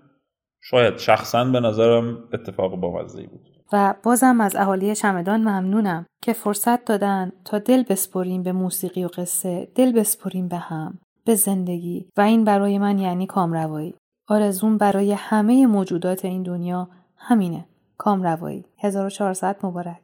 شاید 0.64 0.98
شخصا 0.98 1.46
به 1.46 1.60
نظرم 1.60 2.18
اتفاق 2.34 2.76
با 2.76 2.92
بود. 3.28 3.51
و 3.74 3.94
بازم 4.04 4.42
از 4.42 4.56
اهالی 4.56 4.96
چمدان 4.96 5.42
ممنونم 5.42 6.06
که 6.24 6.34
فرصت 6.34 6.86
دادن 6.86 7.32
تا 7.46 7.60
دل 7.60 7.84
بسپریم 7.84 8.44
به 8.44 8.52
موسیقی 8.52 9.04
و 9.04 9.08
قصه 9.08 9.68
دل 9.76 9.92
بسپریم 9.92 10.48
به 10.48 10.58
هم 10.58 11.00
به 11.26 11.36
زندگی 11.36 12.10
و 12.18 12.22
این 12.22 12.44
برای 12.44 12.78
من 12.78 13.00
یعنی 13.00 13.28
کامروایی. 13.28 13.94
آرزون 14.28 14.78
برای 14.78 15.14
همه 15.14 15.68
موجودات 15.68 16.26
این 16.26 16.44
دنیا 16.44 16.90
همینه. 17.18 17.66
کامروایی. 17.98 18.66
1400 18.80 19.56
مبارک. 19.64 20.02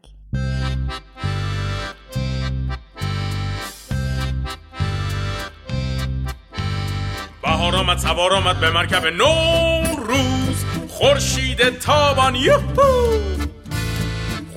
بهار 7.44 7.76
آمد 7.76 7.98
سوار 7.98 8.34
آمد 8.34 8.60
به 8.60 8.72
مرکب 8.72 9.06
نو 9.06 9.26
روز 10.08 10.66
خورشید 10.90 11.80
تابان 11.80 12.36
یهو 12.36 13.37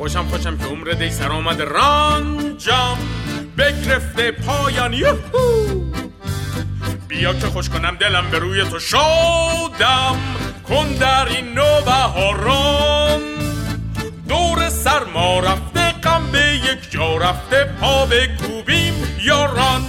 خوشم 0.01 0.29
خوشم 0.29 0.59
که 0.59 0.65
عمر 0.65 0.91
دی 0.91 1.11
سر 1.11 1.33
آمد 1.33 1.63
رنجم 1.63 2.99
بگرفته 3.59 4.31
پایان 4.31 4.93
یهو 4.93 5.17
بیا 7.09 7.35
که 7.35 7.47
خوش 7.47 7.69
کنم 7.69 7.97
دلم 7.97 8.31
به 8.31 8.39
روی 8.39 8.65
تو 8.65 8.79
شادم. 8.79 10.17
کن 10.69 10.93
در 10.93 11.29
این 11.29 11.55
بهاران 11.85 13.21
دور 14.29 14.69
سرما 14.69 15.41
رفته 15.41 15.91
غم 15.91 16.23
به 16.33 16.55
یک 16.55 16.91
جا 16.91 17.17
رفته 17.17 17.65
پا 17.81 18.09
کوبیم 18.47 18.95
یاران 19.23 19.83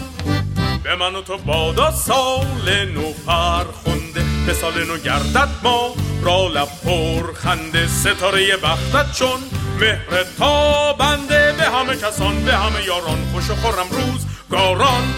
به 0.84 0.96
من 0.96 1.16
و 1.16 1.22
تو 1.22 1.38
بادا 1.38 1.92
سال 1.92 2.86
نو 2.96 3.14
فرخونده 3.26 4.22
به 4.46 4.54
سال 4.54 4.84
نو 4.84 4.98
گردد 4.98 5.50
ما 5.64 5.96
را 6.22 6.48
لب 6.48 6.70
پر 6.84 7.34
خنده 7.34 7.88
ستاره 7.88 8.58
بختت 8.58 9.12
چون 9.12 9.40
مهر 9.82 10.24
تا 10.38 10.94
بنده 10.94 11.54
به 11.58 11.64
همه 11.64 11.96
کسان 11.96 12.44
به 12.44 12.56
همه 12.58 12.86
یاران 12.86 13.30
خوش 13.34 13.50
و 13.50 13.56
خورم 13.56 13.90
روز 13.92 14.26
گاران. 14.52 15.16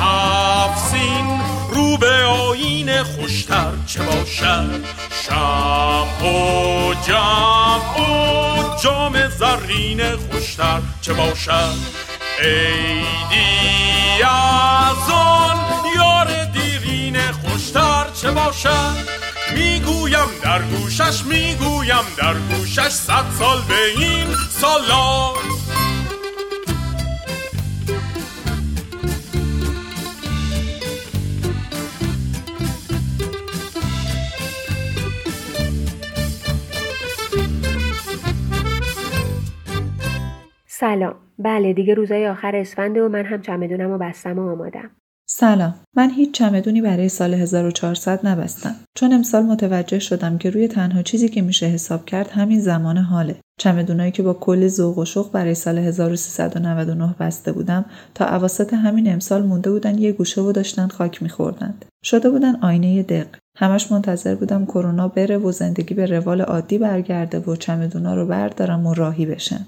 هفسین 0.00 1.40
رو 1.70 1.96
به 1.96 2.24
آین 2.24 3.02
خوشتر 3.02 3.72
چه 3.86 4.02
باشد؟ 4.02 4.84
شب 5.26 6.22
و 6.22 6.94
جمع 7.06 8.00
و 8.00 8.76
جام 8.82 9.28
زرین 9.28 10.16
خوشتر 10.16 10.80
چه 11.00 11.12
باشد؟ 11.12 11.74
ایدی 12.42 14.22
از 14.22 15.10
آن 15.12 15.56
یار 15.96 16.44
دیرین 16.44 17.32
خوشتر 17.32 18.04
چه 18.22 18.30
باشد؟ 18.30 19.20
می‌گویم 19.54 20.28
در 20.42 20.62
گوشش 20.62 21.24
می‌گویم 21.24 22.04
در 22.18 22.34
گوشش 22.34 22.88
صد 22.88 23.30
سال 23.38 23.58
به 23.68 24.00
این 24.00 24.26
سالار 24.50 25.36
سلام. 40.66 41.14
بله 41.38 41.72
دیگه 41.72 41.94
روزای 41.94 42.28
آخر 42.28 42.56
اسفنده 42.56 43.02
و 43.02 43.08
من 43.08 43.24
هم 43.24 43.42
چمدونم 43.42 43.90
و 43.90 43.98
بستم 43.98 44.38
و 44.38 44.52
آمادم. 44.52 44.90
سلام. 45.32 45.74
من 45.96 46.10
هیچ 46.10 46.32
چمدونی 46.32 46.80
برای 46.80 47.08
سال 47.08 47.34
1400 47.34 48.26
نبستم. 48.26 48.76
چون 48.94 49.12
امسال 49.12 49.42
متوجه 49.42 49.98
شدم 49.98 50.38
که 50.38 50.50
روی 50.50 50.68
تنها 50.68 51.02
چیزی 51.02 51.28
که 51.28 51.42
میشه 51.42 51.66
حساب 51.66 52.04
کرد 52.04 52.28
همین 52.28 52.60
زمان 52.60 52.96
حاله. 52.98 53.36
چمدونایی 53.60 54.12
که 54.12 54.22
با 54.22 54.34
کل 54.34 54.68
ذوق 54.68 54.98
و 54.98 55.04
شوق 55.04 55.32
برای 55.32 55.54
سال 55.54 55.78
1399 55.78 57.14
بسته 57.20 57.52
بودم 57.52 57.84
تا 58.14 58.24
اواسط 58.24 58.74
همین 58.74 59.12
امسال 59.12 59.42
مونده 59.42 59.70
بودن 59.70 59.98
یه 59.98 60.12
گوشه 60.12 60.40
و 60.40 60.52
داشتن 60.52 60.88
خاک 60.88 61.22
میخوردند. 61.22 61.84
شده 62.04 62.30
بودن 62.30 62.56
آینه 62.56 63.02
دق. 63.02 63.26
همش 63.56 63.92
منتظر 63.92 64.34
بودم 64.34 64.66
کرونا 64.66 65.08
بره 65.08 65.38
و 65.38 65.52
زندگی 65.52 65.94
به 65.94 66.06
روال 66.06 66.40
عادی 66.40 66.78
برگرده 66.78 67.38
و 67.38 67.56
چمدونا 67.56 68.14
رو 68.14 68.26
بردارم 68.26 68.86
و 68.86 68.94
راهی 68.94 69.26
بشن 69.26 69.66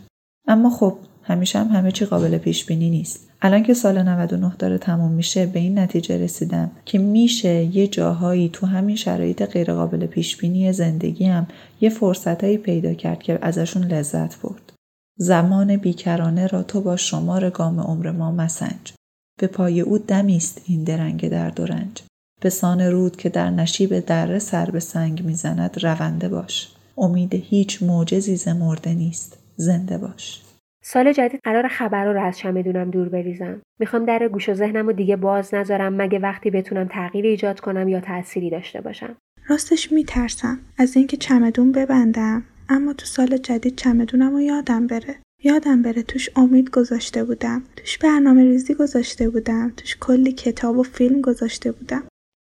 اما 0.48 0.70
خب 0.70 0.96
همیشه 1.22 1.58
هم 1.58 1.68
همه 1.68 1.92
چی 1.92 2.04
قابل 2.04 2.38
پیش 2.38 2.64
بینی 2.64 2.90
نیست 2.90 3.28
الان 3.44 3.62
که 3.62 3.74
سال 3.74 4.02
99 4.02 4.52
داره 4.58 4.78
تموم 4.78 5.12
میشه 5.12 5.46
به 5.46 5.60
این 5.60 5.78
نتیجه 5.78 6.18
رسیدم 6.18 6.70
که 6.84 6.98
میشه 6.98 7.76
یه 7.76 7.86
جاهایی 7.86 8.50
تو 8.52 8.66
همین 8.66 8.96
شرایط 8.96 9.42
غیرقابل 9.42 10.06
پیش 10.06 10.36
بینی 10.36 10.72
زندگی 10.72 11.24
هم 11.24 11.46
یه 11.80 11.90
فرصتهایی 11.90 12.58
پیدا 12.58 12.94
کرد 12.94 13.22
که 13.22 13.38
ازشون 13.42 13.84
لذت 13.84 14.40
برد. 14.40 14.72
زمان 15.18 15.76
بیکرانه 15.76 16.46
را 16.46 16.62
تو 16.62 16.80
با 16.80 16.96
شمار 16.96 17.50
گام 17.50 17.80
عمر 17.80 18.10
ما 18.10 18.32
مسنج. 18.32 18.92
به 19.40 19.46
پای 19.46 19.80
او 19.80 19.98
دمیست 19.98 20.60
این 20.64 20.84
درنگ 20.84 21.28
درد 21.28 21.60
و 21.60 21.66
رنج. 21.66 22.02
به 22.40 22.50
سان 22.50 22.80
رود 22.80 23.16
که 23.16 23.28
در 23.28 23.50
نشیب 23.50 24.00
دره 24.00 24.38
سر 24.38 24.70
به 24.70 24.80
سنگ 24.80 25.24
می‌زند 25.24 25.84
رونده 25.84 26.28
باش. 26.28 26.68
امید 26.98 27.34
هیچ 27.34 27.82
معجزی 27.82 28.52
مرده 28.52 28.94
نیست. 28.94 29.38
زنده 29.56 29.98
باش. 29.98 30.42
سال 30.84 31.12
جدید 31.12 31.40
قرار 31.44 31.68
خبرها 31.68 32.12
رو 32.12 32.24
از 32.24 32.38
چمدونم 32.38 32.90
دور 32.90 33.08
بریزم. 33.08 33.60
می‌خوام 33.80 34.04
در 34.04 34.28
گوش 34.28 34.48
و 34.48 34.54
ذهنم 34.54 34.86
رو 34.86 34.92
دیگه 34.92 35.16
باز 35.16 35.54
نذارم 35.54 35.94
مگه 35.94 36.18
وقتی 36.18 36.50
بتونم 36.50 36.88
تغییر 36.88 37.26
ایجاد 37.26 37.60
کنم 37.60 37.88
یا 37.88 38.00
تأثیری 38.00 38.50
داشته 38.50 38.80
باشم؟ 38.80 39.16
راستش 39.48 39.92
میترسم. 39.92 40.58
از 40.78 40.96
اینکه 40.96 41.16
چمدون 41.16 41.72
ببندم 41.72 42.44
اما 42.68 42.92
تو 42.92 43.06
سال 43.06 43.36
جدید 43.36 43.76
چمدونم 43.76 44.32
رو 44.32 44.40
یادم 44.40 44.86
بره. 44.86 45.16
یادم 45.44 45.82
بره 45.82 46.02
توش 46.02 46.28
امید 46.36 46.70
گذاشته 46.70 47.24
بودم 47.24 47.62
توش 47.76 47.98
برنامه 47.98 48.42
ریزی 48.44 48.74
گذاشته 48.74 49.30
بودم 49.30 49.72
توش 49.76 49.96
کلی 50.00 50.32
کتاب 50.32 50.78
و 50.78 50.82
فیلم 50.82 51.20
گذاشته 51.20 51.72
بودم. 51.72 52.02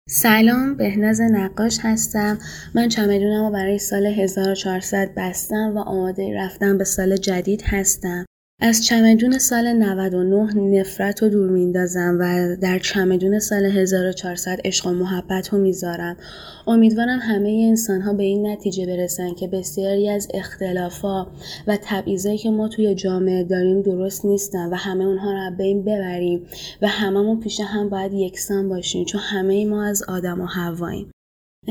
سلام 0.09 0.75
بهناز 0.75 1.21
نقاش 1.21 1.77
هستم. 1.81 2.39
من 2.75 2.89
چمدونم 2.89 3.45
رو 3.45 3.51
برای 3.51 3.79
سال 3.79 4.05
1400 4.05 5.11
بستم 5.17 5.73
و 5.75 5.79
آماده 5.79 6.37
رفتن 6.37 6.77
به 6.77 6.83
سال 6.83 7.17
جدید 7.17 7.61
هستم. 7.65 8.25
از 8.59 8.85
چمدون 8.85 9.37
سال 9.37 9.73
99 9.73 10.79
نفرت 10.79 11.23
رو 11.23 11.29
دور 11.29 11.49
میندازم 11.49 12.17
و 12.19 12.55
در 12.61 12.79
چمدون 12.79 13.39
سال 13.39 13.65
1400 13.65 14.59
عشق 14.65 14.87
و 14.87 14.91
محبت 14.91 15.49
رو 15.49 15.59
می‌ذارم. 15.59 16.17
امیدوارم 16.67 17.19
همه 17.19 17.65
انسان 17.69 18.01
ها 18.01 18.13
به 18.13 18.23
این 18.23 18.47
نتیجه 18.47 18.85
برسن 18.85 19.33
که 19.33 19.47
بسیاری 19.47 20.09
از 20.09 20.27
اختلافا 20.33 21.27
و 21.67 21.77
تبعیضایی 21.81 22.37
که 22.37 22.49
ما 22.49 22.67
توی 22.67 22.95
جامعه 22.95 23.43
داریم 23.43 23.81
درست 23.81 24.25
نیستن 24.25 24.69
و 24.69 24.75
همه 24.75 25.03
اونها 25.05 25.31
رو 25.31 25.55
بین 25.57 25.81
ببریم 25.81 26.45
و 26.81 26.87
هممون 26.87 27.39
پیش 27.39 27.59
هم 27.59 27.89
باید 27.89 28.13
یکسان 28.13 28.69
باشیم 28.69 29.05
چون 29.05 29.21
همه 29.21 29.65
ما 29.65 29.83
از 29.83 30.03
آدم 30.03 30.41
و 30.41 30.45
هواییم 30.45 31.11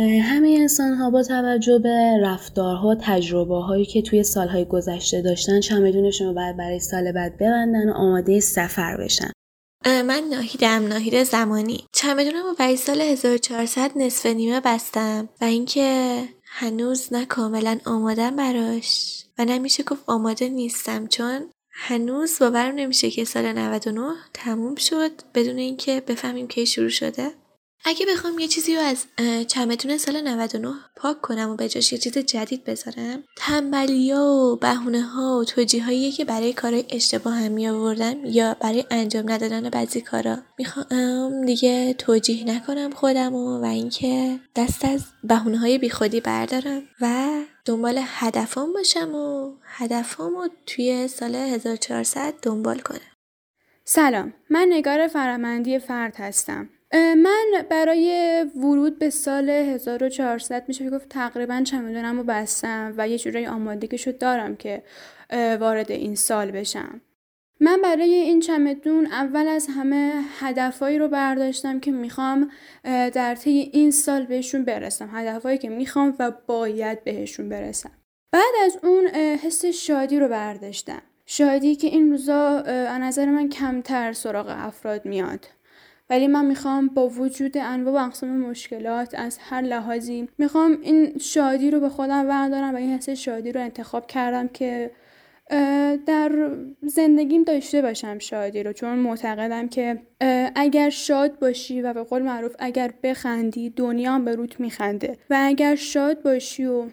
همه 0.02 0.56
انسان 0.60 0.94
ها 0.94 1.10
با 1.10 1.22
توجه 1.22 1.78
به 1.78 2.18
رفتارها 2.22 2.94
تجربه 2.94 3.56
هایی 3.56 3.84
که 3.84 4.02
توی 4.02 4.22
سالهای 4.22 4.64
گذشته 4.64 5.22
داشتن 5.22 5.60
چمدونشون 5.60 6.26
رو 6.26 6.34
باید 6.34 6.56
برای 6.56 6.80
سال 6.80 7.12
بعد 7.12 7.36
ببندن 7.36 7.88
و 7.88 7.92
آماده 7.92 8.40
سفر 8.40 8.96
بشن. 8.96 9.30
من 9.86 10.22
ناهیدم 10.30 10.86
ناهید 10.86 11.22
زمانی. 11.22 11.84
چمدونم 11.92 12.42
رو 12.46 12.54
برای 12.58 12.76
سال 12.76 13.00
1400 13.00 13.90
نصف 13.96 14.26
نیمه 14.26 14.60
بستم 14.60 15.28
و 15.40 15.44
اینکه 15.44 16.18
هنوز 16.44 17.12
نه 17.12 17.26
کاملا 17.26 17.78
آمادم 17.86 18.36
براش 18.36 19.24
و 19.38 19.44
نمیشه 19.44 19.82
گفت 19.82 20.02
آماده 20.06 20.48
نیستم 20.48 21.06
چون 21.06 21.50
هنوز 21.70 22.38
باورم 22.40 22.74
نمیشه 22.74 23.10
که 23.10 23.24
سال 23.24 23.52
99 23.52 24.02
تموم 24.34 24.74
شد 24.74 25.10
بدون 25.34 25.58
اینکه 25.58 26.02
بفهمیم 26.08 26.48
کی 26.48 26.66
شروع 26.66 26.88
شده. 26.88 27.30
اگه 27.86 28.06
بخوام 28.06 28.38
یه 28.38 28.48
چیزی 28.48 28.76
رو 28.76 28.80
از 28.80 29.06
چمدون 29.46 29.98
سال 29.98 30.20
99 30.20 30.74
پاک 30.96 31.20
کنم 31.20 31.50
و 31.50 31.56
به 31.56 31.68
جاش 31.68 31.92
یه 31.92 31.98
چیز 31.98 32.18
جدید 32.18 32.64
بذارم 32.64 33.24
تنبلیا 33.36 34.22
و 34.22 34.56
بهونه 34.56 35.02
ها 35.02 35.38
و 35.38 35.44
توجیه 35.44 36.10
که 36.10 36.24
برای 36.24 36.52
کارهای 36.52 36.84
اشتباه 36.90 37.34
هم 37.34 37.52
می 37.52 37.68
آوردم 37.68 38.24
یا 38.24 38.56
برای 38.60 38.84
انجام 38.90 39.32
ندادن 39.32 39.70
بعضی 39.70 40.00
کارا 40.00 40.38
می‌خوام 40.58 41.46
دیگه 41.46 41.94
توجیه 41.94 42.44
نکنم 42.44 42.90
خودم 42.90 43.34
و, 43.34 43.60
و 43.60 43.64
اینکه 43.64 44.40
دست 44.56 44.84
از 44.84 45.04
بهونه 45.24 45.58
های 45.58 45.78
بیخودی 45.78 46.20
بردارم 46.20 46.82
و 47.00 47.30
دنبال 47.64 48.00
هدفام 48.04 48.72
باشم 48.72 49.14
و 49.14 49.52
هدفامو 49.64 50.48
توی 50.66 51.08
سال 51.08 51.34
1400 51.34 52.34
دنبال 52.42 52.78
کنم. 52.78 53.00
سلام 53.84 54.34
من 54.50 54.66
نگار 54.70 55.08
فرامندی 55.08 55.78
فرد 55.78 56.16
هستم. 56.16 56.68
من 56.94 57.64
برای 57.70 58.46
ورود 58.56 58.98
به 58.98 59.10
سال 59.10 59.50
1400 59.50 60.64
میشه 60.68 60.90
گفت 60.90 61.08
تقریبا 61.08 61.62
چمدونم 61.64 62.16
رو 62.16 62.24
بستم 62.24 62.94
و 62.96 63.08
یه 63.08 63.18
جورایی 63.18 63.46
آمادگیشو 63.46 64.10
دارم 64.10 64.56
که 64.56 64.82
وارد 65.60 65.92
این 65.92 66.14
سال 66.14 66.50
بشم. 66.50 67.00
من 67.60 67.82
برای 67.82 68.14
این 68.14 68.40
چمدون 68.40 69.06
اول 69.06 69.48
از 69.48 69.68
همه 69.76 70.12
هدفهایی 70.38 70.98
رو 70.98 71.08
برداشتم 71.08 71.80
که 71.80 71.90
می‌خوام 71.90 72.50
در 72.84 73.34
طی 73.34 73.70
این 73.72 73.90
سال 73.90 74.26
بهشون 74.26 74.64
برسم. 74.64 75.10
هدفهایی 75.12 75.58
که 75.58 75.68
می‌خوام 75.68 76.14
و 76.18 76.32
باید 76.46 77.04
بهشون 77.04 77.48
برسم. 77.48 77.90
بعد 78.32 78.54
از 78.64 78.78
اون 78.82 79.06
حس 79.42 79.64
شادی 79.64 80.18
رو 80.18 80.28
برداشتم. 80.28 81.02
شادی 81.26 81.76
که 81.76 81.86
این 81.86 82.10
روزا 82.10 82.58
از 82.58 83.00
نظر 83.00 83.26
من 83.26 83.48
کمتر 83.48 84.12
سراغ 84.12 84.46
افراد 84.48 85.06
میاد. 85.06 85.46
ولی 86.10 86.26
من 86.26 86.44
می‌خوام 86.44 86.86
با 86.88 87.08
وجود 87.08 87.58
انواع 87.58 88.02
و 88.02 88.06
اقسام 88.06 88.30
مشکلات 88.30 89.14
از 89.18 89.38
هر 89.40 89.62
لحاظی 89.62 90.28
می‌خوام 90.38 90.78
این 90.82 91.18
شادی 91.18 91.70
رو 91.70 91.80
به 91.80 91.88
خودم 91.88 92.28
بردارم 92.28 92.74
و 92.74 92.76
این 92.76 92.90
حس 92.90 93.08
شادی 93.08 93.52
رو 93.52 93.60
انتخاب 93.60 94.06
کردم 94.06 94.48
که 94.48 94.90
در 96.06 96.50
زندگیم 96.82 97.42
داشته 97.42 97.82
باشم 97.82 98.18
شادی 98.18 98.62
رو. 98.62 98.72
چون 98.72 98.98
معتقدم 98.98 99.68
که 99.68 100.02
اگر 100.54 100.90
شاد 100.90 101.38
باشی 101.38 101.82
و 101.82 101.92
به 101.92 102.02
قول 102.02 102.22
معروف 102.22 102.56
اگر 102.58 102.94
بخندی 103.02 103.70
دنیا 103.70 104.12
هم 104.12 104.24
به 104.24 104.34
روت 104.34 104.60
میخنده. 104.60 105.18
و 105.30 105.36
اگر 105.40 105.74
شاد 105.74 106.22
باشی 106.22 106.64
و 106.64 106.86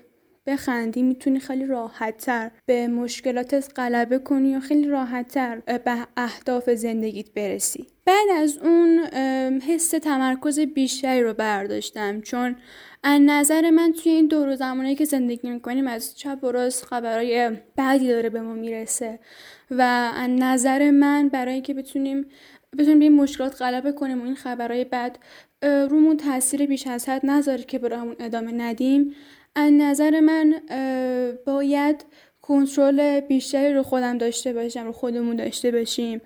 بخندی 0.45 1.04
می‌تونی 1.04 1.39
خیلی 1.39 1.65
راحتتر 1.65 2.51
به 2.65 2.88
مشکلاتت 2.88 3.69
غلبه 3.75 4.19
کنی 4.19 4.56
و 4.56 4.60
خیلی 4.60 4.88
راحتتر 4.88 5.60
به 5.60 6.08
اهداف 6.17 6.69
زندگیت 6.69 7.34
برسی. 7.34 7.88
بعد 8.06 8.30
از 8.38 8.58
اون 8.58 8.99
حس 9.67 9.89
تمرکز 9.89 10.60
بیشتری 10.60 11.23
رو 11.23 11.34
برداشتم 11.34 12.21
چون 12.21 12.56
از 13.04 13.21
نظر 13.25 13.69
من 13.69 13.91
توی 13.91 14.12
این 14.12 14.27
دور 14.27 14.56
زمانی 14.56 14.95
که 14.95 15.06
زندگی 15.06 15.49
می‌کنیم 15.49 15.88
از 15.88 16.17
چپ 16.17 16.43
و 16.43 16.51
راست 16.51 16.86
خبرهای 16.86 17.51
بعدی 17.75 18.08
داره 18.08 18.30
به 18.30 18.41
ما 18.41 18.54
می‌رسه 18.54 19.19
و 19.71 19.82
از 20.15 20.30
نظر 20.30 20.91
من 20.91 21.30
برای 21.30 21.54
اینکه 21.54 21.73
بتونیم 21.73 22.25
بتونیم 22.77 22.99
به 22.99 23.06
این 23.06 23.15
مشکلات 23.15 23.62
غلبه 23.62 23.91
کنیم 23.91 24.21
و 24.21 24.25
این 24.25 24.36
خبرهای 24.36 24.84
بعد 24.84 25.19
رومون 25.63 26.17
تاثیر 26.17 26.65
بیش 26.65 26.88
از 26.88 27.10
حد 27.10 27.25
نذاره 27.25 27.63
که 27.63 27.80
برامون 27.80 28.15
ادامه 28.19 28.51
ندیم. 28.51 29.15
از 29.55 29.73
نظر 29.73 30.19
من 30.19 30.61
باید 31.45 32.05
کنترل 32.41 33.19
بیشتری 33.19 33.73
رو 33.73 33.83
خودم 33.83 34.17
داشته 34.17 34.53
باشم 34.53 34.85
رو 34.85 34.91
خودمون 34.91 35.35
داشته 35.35 35.71
باشیم 35.71 36.21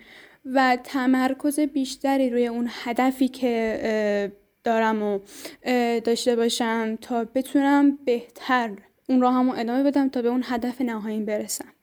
و 0.46 0.78
تمرکز 0.84 1.60
بیشتری 1.60 2.30
روی 2.30 2.48
اون 2.48 2.70
هدفی 2.72 3.28
که 3.28 4.32
دارم 4.64 5.04
و 5.04 5.20
داشته 6.00 6.36
باشم 6.36 6.96
تا 6.96 7.24
بتونم 7.24 7.98
بهتر 8.06 8.72
اون 9.10 9.22
را 9.22 9.32
همو 9.32 9.54
ادامه 9.58 9.84
بدم 9.84 10.10
تا 10.10 10.22
به 10.22 10.30
اون 10.30 10.44
هدف 10.46 10.82
نهاییم 10.82 11.26
برسم. 11.26 11.74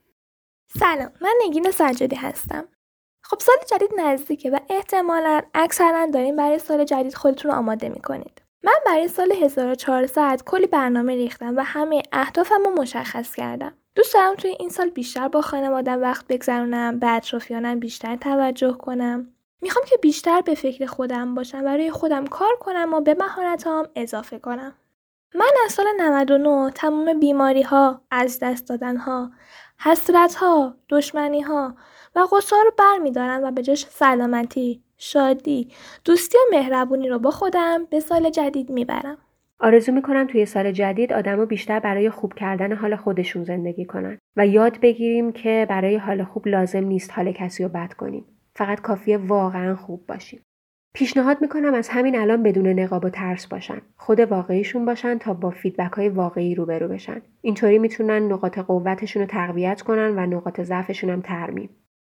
سلام 0.78 1.10
من 1.20 1.34
نگین 1.46 1.70
سجادی 1.70 2.16
هستم. 2.16 2.64
خب 3.22 3.40
سال 3.40 3.56
جدید 3.70 4.00
نزدیکه 4.00 4.50
و 4.50 4.58
احتمالا 4.70 5.40
اکثرا 5.54 6.06
داریم 6.06 6.36
برای 6.36 6.58
سال 6.58 6.84
جدید 6.84 7.14
خودتون 7.14 7.50
رو 7.50 7.56
آماده 7.56 7.88
می‌کنید. 7.88 8.41
من 8.64 8.72
برای 8.86 9.08
سال 9.08 9.32
1400 9.32 10.42
کلی 10.46 10.66
برنامه 10.66 11.14
ریختم 11.14 11.56
و 11.56 11.62
همه 11.64 12.02
اهدافم 12.12 12.62
رو 12.64 12.70
مشخص 12.70 13.34
کردم. 13.34 13.72
دوست 13.94 14.14
دارم 14.14 14.34
توی 14.34 14.56
این 14.58 14.68
سال 14.68 14.90
بیشتر 14.90 15.28
با 15.28 15.40
خانوادم 15.40 16.02
وقت 16.02 16.26
بگذرونم 16.26 16.98
به 16.98 17.10
اطرافیانم 17.10 17.80
بیشتر 17.80 18.16
توجه 18.16 18.72
کنم 18.72 19.28
می‌خوام 19.60 19.84
که 19.84 19.96
بیشتر 19.96 20.40
به 20.40 20.54
فکر 20.54 20.86
خودم 20.86 21.34
باشم 21.34 21.64
و 21.64 21.68
روی 21.68 21.90
خودم 21.90 22.26
کار 22.26 22.56
کنم 22.60 22.94
و 22.94 23.00
به 23.00 23.16
مهارتام 23.20 23.88
اضافه 23.96 24.38
کنم 24.38 24.74
من 25.34 25.50
از 25.64 25.72
سال 25.72 25.86
99 26.00 26.70
تمام 26.70 27.20
بیماری 27.20 27.62
ها، 27.62 28.00
از 28.10 28.38
دست 28.38 28.68
دادن 28.68 28.96
ها، 28.96 29.30
حسرت 29.78 30.34
ها، 30.34 30.74
دشمنی 30.88 31.40
ها 31.40 31.74
و 32.14 32.26
غصه 32.26 32.56
رو 32.64 32.72
بر 32.78 32.98
می 32.98 33.10
دارم 33.10 33.44
و 33.44 33.50
به 33.50 33.62
جاش 33.62 33.86
سلامتی، 33.86 34.82
شادی، 35.04 35.68
دوستی 36.04 36.38
و 36.38 36.56
مهربونی 36.56 37.08
رو 37.08 37.18
با 37.18 37.30
خودم 37.30 37.84
به 37.90 38.00
سال 38.00 38.30
جدید 38.30 38.70
می‌برم. 38.70 39.18
آرزو 39.60 39.92
می‌کنم 39.92 40.26
توی 40.26 40.46
سال 40.46 40.72
جدید 40.72 41.12
آدما 41.12 41.44
بیشتر 41.44 41.80
برای 41.80 42.10
خوب 42.10 42.34
کردن 42.34 42.72
حال 42.72 42.96
خودشون 42.96 43.44
زندگی 43.44 43.84
کنن 43.84 44.18
و 44.36 44.46
یاد 44.46 44.80
بگیریم 44.80 45.32
که 45.32 45.66
برای 45.70 45.96
حال 45.96 46.24
خوب 46.24 46.48
لازم 46.48 46.84
نیست 46.84 47.10
حال 47.12 47.32
کسی 47.32 47.62
رو 47.62 47.68
بد 47.68 47.92
کنیم. 47.92 48.24
فقط 48.56 48.80
کافیه 48.80 49.16
واقعا 49.16 49.76
خوب 49.76 50.06
باشیم. 50.06 50.40
پیشنهاد 50.94 51.40
می‌کنم 51.40 51.74
از 51.74 51.88
همین 51.88 52.18
الان 52.18 52.42
بدون 52.42 52.66
نقاب 52.66 53.04
و 53.04 53.10
ترس 53.10 53.46
باشن. 53.46 53.82
خود 53.96 54.20
واقعیشون 54.20 54.84
باشن 54.84 55.18
تا 55.18 55.34
با 55.34 55.50
فیدبک 55.50 55.92
های 55.92 56.08
واقعی 56.08 56.54
روبرو 56.54 56.88
بشن. 56.88 57.22
اینطوری 57.40 57.78
می‌تونن 57.78 58.32
نقاط 58.32 58.58
قوتشون 58.58 59.22
رو 59.22 59.28
تقویت 59.28 59.82
کنن 59.82 60.18
و 60.18 60.36
نقاط 60.36 60.60
ضعفشون 60.60 61.10
هم 61.10 61.20
ترمیم. 61.20 61.70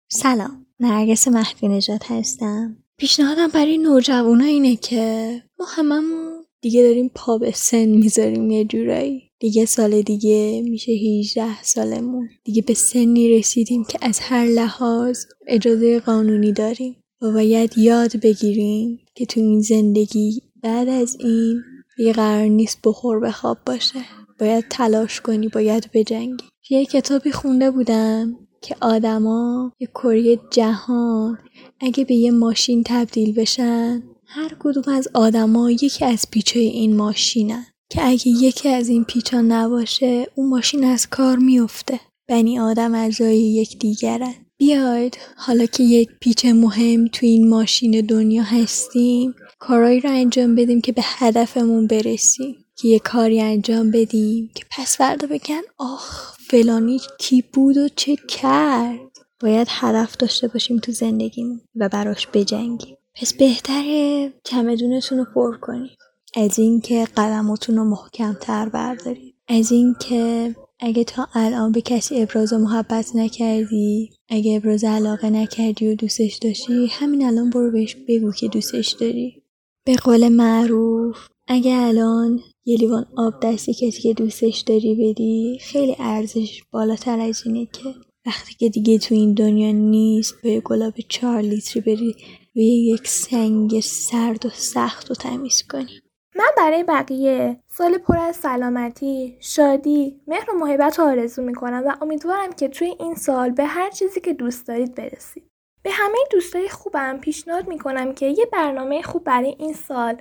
سلام 0.09 0.67
نرگس 0.81 1.29
مهدی 1.29 1.69
نجات 1.69 2.11
هستم. 2.11 2.77
پیشنهادم 2.97 3.49
برای 3.49 3.79
نوجوانا 3.79 4.45
اینه 4.45 4.77
که 4.77 5.43
ما 5.59 5.67
هممون 5.69 6.45
دیگه 6.61 6.83
داریم 6.83 7.11
پا 7.15 7.39
به 7.39 7.53
سن 7.53 7.85
می‌ذاریم 7.85 8.51
یه 8.51 8.65
جورایی. 8.65 9.23
دیگه 9.41 9.67
سال 9.67 10.03
دیگه 10.03 10.63
میشه 10.65 10.93
18 10.93 11.63
سالمون. 11.63 12.29
دیگه 12.45 12.63
به 12.63 12.75
سنی 12.75 13.39
رسیدیم 13.39 13.85
که 13.85 13.99
از 14.03 14.19
هر 14.21 14.45
لحاظ 14.47 15.25
اجازه 15.47 16.01
قانونی 16.01 16.53
داریم. 16.53 16.97
و 17.23 17.33
باید 17.33 17.79
یاد 17.79 18.17
بگیریم 18.17 18.99
که 19.15 19.27
تو 19.27 19.41
این 19.41 19.61
زندگی 19.61 20.43
بعد 20.63 20.89
از 20.89 21.17
این 21.21 21.63
یه 21.99 22.13
قرار 22.13 22.47
نیست 22.47 22.79
بخور 22.85 23.21
به 23.21 23.33
خواب 23.33 23.59
باشه. 23.67 24.01
باید 24.41 24.65
تلاش 24.71 25.21
کنی 25.21 25.49
باید 25.49 25.91
بجنگی. 25.95 26.45
یه 26.71 26.87
کتابی 26.87 27.31
خونده 27.31 27.71
بودم. 27.71 28.48
که 28.69 28.77
آدما 28.81 29.73
یه 29.81 29.87
کره 29.87 30.39
جهان 30.51 31.39
اگه 31.81 32.05
به 32.05 32.15
یه 32.15 32.31
ماشین 32.31 32.83
تبدیل 32.87 33.33
بشن 33.35 34.03
هر 34.27 34.57
کدوم 34.59 34.95
از 34.95 35.09
آدما 35.15 35.71
یکی 35.71 36.05
از 36.05 36.27
پیچای 36.31 36.67
این 36.67 36.97
ماشینن. 36.97 37.67
که 37.91 38.07
اگه 38.07 38.29
یکی 38.29 38.69
از 38.69 38.89
این 38.89 39.05
پیچا 39.05 39.41
نباشه 39.41 40.27
اون 40.35 40.49
ماشین 40.49 40.85
از 40.85 41.07
کار 41.07 41.37
میفته 41.37 42.01
بنی 42.29 42.59
آدم 42.59 42.95
اعضای 42.95 43.39
یک 43.39 43.79
دیگرن 43.79 44.35
بیاید 44.59 45.19
حالا 45.37 45.67
که 45.67 45.83
یک 45.83 46.09
پیچ 46.21 46.45
مهم 46.45 47.07
تو 47.07 47.27
این 47.27 47.49
ماشین 47.49 48.01
دنیا 48.01 48.43
هستیم 48.43 49.35
کارایی 49.59 50.01
رو 50.01 50.11
انجام 50.11 50.55
بدیم 50.55 50.81
که 50.81 50.93
به 50.93 51.03
هدفمون 51.05 51.87
برسیم. 51.87 52.57
که 52.77 52.89
یه 52.89 52.99
کاری 52.99 53.41
انجام 53.41 53.91
بدیم 53.91 54.51
که 54.55 54.65
پس 54.71 54.97
فردا 54.97 55.29
بگن 55.29 55.63
آخ 55.79 56.38
فلانی 56.51 57.01
کی 57.19 57.45
بود 57.53 57.77
و 57.77 57.89
چه 57.89 58.17
کرد؟ 58.29 58.99
باید 59.41 59.67
هدف 59.71 60.17
داشته 60.17 60.49
باشیم 60.49 60.79
تو 60.79 60.93
زندگیمون 60.93 61.61
و 61.77 61.89
براش 61.89 62.27
بجنگیم. 62.35 62.97
پس 63.15 63.35
بهتره 63.35 64.33
چمدونتون 64.45 65.19
رو 65.19 65.25
پر 65.35 65.57
کنیم. 65.57 65.91
از 66.37 66.59
اینکه 66.59 67.05
قدماتون 67.17 67.77
رو 67.77 67.85
محکمتر 67.85 68.69
بردارید 68.69 69.35
از 69.49 69.73
اینکه 69.73 70.55
اگه 70.81 71.05
تا 71.05 71.29
الان 71.35 71.73
به 71.73 71.81
کسی 71.81 72.23
ابراز 72.23 72.53
محبت 72.53 73.17
نکردی 73.17 74.11
اگه 74.29 74.57
ابراز 74.57 74.85
علاقه 74.85 75.31
نکردی 75.31 75.89
و 75.89 75.95
دوستش 75.95 76.39
داشتی 76.43 76.87
همین 76.87 77.27
الان 77.27 77.51
برو 77.51 77.71
بهش 77.71 77.97
بگو 78.09 78.33
که 78.33 78.49
دوستش 78.49 78.89
داری. 78.89 79.43
به 79.85 79.97
قول 79.97 80.29
معروف 80.29 81.17
اگه 81.47 81.77
الان 81.77 82.41
یه 82.69 82.77
لیوان 82.77 83.07
آب 83.17 83.35
دستی 83.43 83.75
کسی 83.75 84.03
که 84.03 84.15
دوستش 84.15 84.59
داری 84.59 84.95
بدی 84.95 85.59
خیلی 85.63 85.97
ارزش 85.99 86.63
بالاتر 86.71 87.21
از 87.21 87.43
اینه 87.47 87.67
که 87.67 87.95
وقتی 88.27 88.55
که 88.55 88.69
دیگه 88.69 88.99
تو 88.99 89.15
این 89.15 89.35
دنیا 89.35 89.73
نیست 89.73 90.35
به 90.43 90.61
گلاب 90.61 90.95
چهار 91.09 91.41
لیتری 91.41 91.81
بری 91.81 92.17
روی 92.55 92.67
یک 92.67 93.09
سنگ 93.09 93.81
سرد 93.81 94.47
و 94.47 94.49
سخت 94.49 95.11
و 95.11 95.15
تمیز 95.15 95.63
کنی 95.71 96.01
من 96.37 96.49
برای 96.57 96.85
بقیه 96.85 97.61
سال 97.69 97.99
پر 97.99 98.19
از 98.19 98.37
سلامتی، 98.37 99.37
شادی، 99.41 100.21
مهر 100.27 100.51
و 100.51 100.59
محبت 100.59 100.99
رو 100.99 101.05
آرزو 101.05 101.43
می‌کنم 101.43 101.83
و 101.87 101.97
امیدوارم 102.03 102.53
که 102.53 102.69
توی 102.69 102.95
این 103.01 103.15
سال 103.15 103.51
به 103.51 103.65
هر 103.65 103.91
چیزی 103.91 104.21
که 104.21 104.35
دوست 104.35 104.67
دارید 104.69 104.95
برسید. 104.95 105.51
به 105.89 105.95
همه 105.95 106.19
دوستای 106.31 106.69
خوبم 106.69 107.19
پیشنهاد 107.19 107.69
می‌کنم 107.69 108.15
که 108.15 108.27
یه 108.27 108.47
برنامه 108.53 109.03
خوب 109.03 109.25
برای 109.25 109.57
این 109.59 109.73
سال 109.73 110.17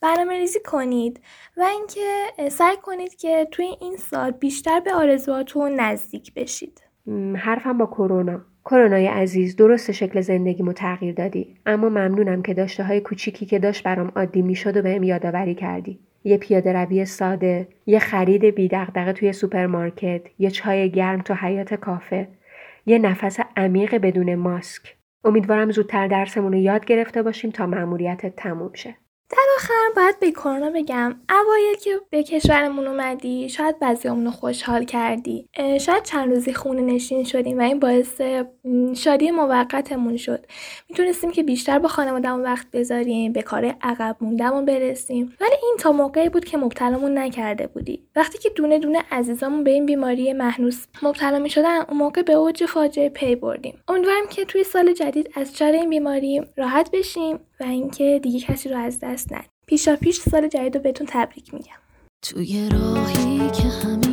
برنامه 0.00 0.38
ریزی 0.38 0.60
کنید 0.64 1.20
و 1.56 1.62
اینکه 1.62 2.48
سعی 2.50 2.76
کنید 2.82 3.14
که 3.14 3.48
توی 3.50 3.66
این 3.80 3.96
سال 3.96 4.30
بیشتر 4.30 4.80
به 4.80 4.94
آرزوهاتون 4.94 5.80
نزدیک 5.80 6.34
بشید. 6.34 6.82
حرفم 7.36 7.78
با 7.78 7.86
کرونا. 7.86 8.40
کرونای 8.64 9.06
عزیز 9.06 9.56
درست 9.56 9.92
شکل 9.92 10.20
زندگیمو 10.20 10.72
تغییر 10.72 11.14
دادی. 11.14 11.56
اما 11.66 11.88
ممنونم 11.88 12.42
که 12.42 12.54
داشته 12.54 12.84
های 12.84 13.00
کوچیکی 13.00 13.46
که 13.46 13.58
داشت 13.58 13.82
برام 13.82 14.12
عادی 14.16 14.42
می‌شد 14.42 14.76
و 14.76 14.82
بهم 14.82 15.02
یادآوری 15.02 15.54
کردی. 15.54 15.98
یه 16.24 16.38
پیاده 16.38 16.72
روی 16.72 17.04
ساده 17.04 17.68
یه 17.86 17.98
خرید 17.98 18.44
بیدغدغه 18.44 19.12
توی 19.12 19.32
سوپرمارکت 19.32 20.22
یه 20.38 20.50
چای 20.50 20.90
گرم 20.90 21.22
تو 21.22 21.34
حیاط 21.34 21.74
کافه 21.74 22.28
یه 22.86 22.98
نفس 22.98 23.38
عمیق 23.56 23.94
بدون 23.94 24.34
ماسک. 24.34 24.96
امیدوارم 25.24 25.70
زودتر 25.70 26.08
درسمون 26.08 26.52
رو 26.52 26.58
یاد 26.58 26.84
گرفته 26.84 27.22
باشیم 27.22 27.50
تا 27.50 27.66
مأموریتت 27.66 28.36
تموم 28.36 28.72
شه. 28.74 29.01
در 29.32 29.46
آخر 29.56 29.74
باید 29.96 30.20
به 30.20 30.30
کرونا 30.30 30.70
بگم. 30.70 31.14
اوایل 31.30 31.76
که 31.82 32.00
به 32.10 32.22
کشورمون 32.22 32.88
اومدی 32.88 33.48
شاید 33.48 33.78
بعضیامون 33.78 34.24
رو 34.24 34.30
خوشحال 34.30 34.84
کردی. 34.84 35.48
شاید 35.80 36.02
چند 36.02 36.28
روزی 36.28 36.52
خونه 36.54 36.82
نشین 36.82 37.24
شدیم 37.24 37.58
و 37.58 37.62
این 37.62 37.78
باعث 37.78 38.20
شادی 38.94 39.30
موقتمون 39.30 40.16
شد. 40.16 40.46
می‌تونستیم 40.88 41.30
که 41.30 41.42
بیشتر 41.42 41.78
با 41.78 41.88
خانوادهمون 41.88 42.42
وقت 42.42 42.66
بذاریم 42.72 43.32
به 43.32 43.42
کار 43.42 43.74
عقب 43.82 44.16
موندهمون 44.20 44.64
برسیم. 44.64 45.36
ولی 45.40 45.54
این 45.62 45.76
تا 45.78 45.92
موقعی 45.92 46.28
بود 46.28 46.44
که 46.44 46.58
مبتلامون 46.58 47.18
نکرده 47.18 47.66
بودی. 47.66 48.02
وقتی 48.16 48.38
که 48.38 48.50
دونه 48.50 48.78
دونه 48.78 49.02
عزیزامون 49.10 49.64
به 49.64 49.70
این 49.70 49.86
بیماری 49.86 50.32
مهنوس 50.32 50.86
مبتلا 51.02 51.38
می‌شدن 51.38 51.80
اون 51.88 51.96
موقع 51.96 52.22
به 52.22 52.32
اوج 52.32 52.64
فاجعه 52.64 53.08
پی 53.08 53.36
بردیم. 53.36 53.78
امیدوارم 53.88 54.26
که 54.30 54.44
توی 54.44 54.64
سال 54.64 54.92
جدید 54.92 55.30
از 55.34 55.56
شر 55.58 55.72
این 55.72 55.90
بیماری 55.90 56.42
راحت 56.56 56.90
بشیم. 56.92 57.40
و 57.62 57.64
اینکه 57.64 58.20
دیگه 58.22 58.40
کسی 58.40 58.68
رو 58.68 58.76
از 58.76 58.98
دست 59.02 59.32
ندیم 59.32 59.50
پیشا 59.66 59.96
پیش 59.96 60.20
سال 60.20 60.48
جدید 60.48 60.76
رو 60.76 60.82
بهتون 60.82 61.06
تبریک 61.10 61.54
میگم. 61.54 61.78
توی 62.22 62.68
راهی 62.72 63.50
که 63.50 63.62
همیشه 63.62 64.11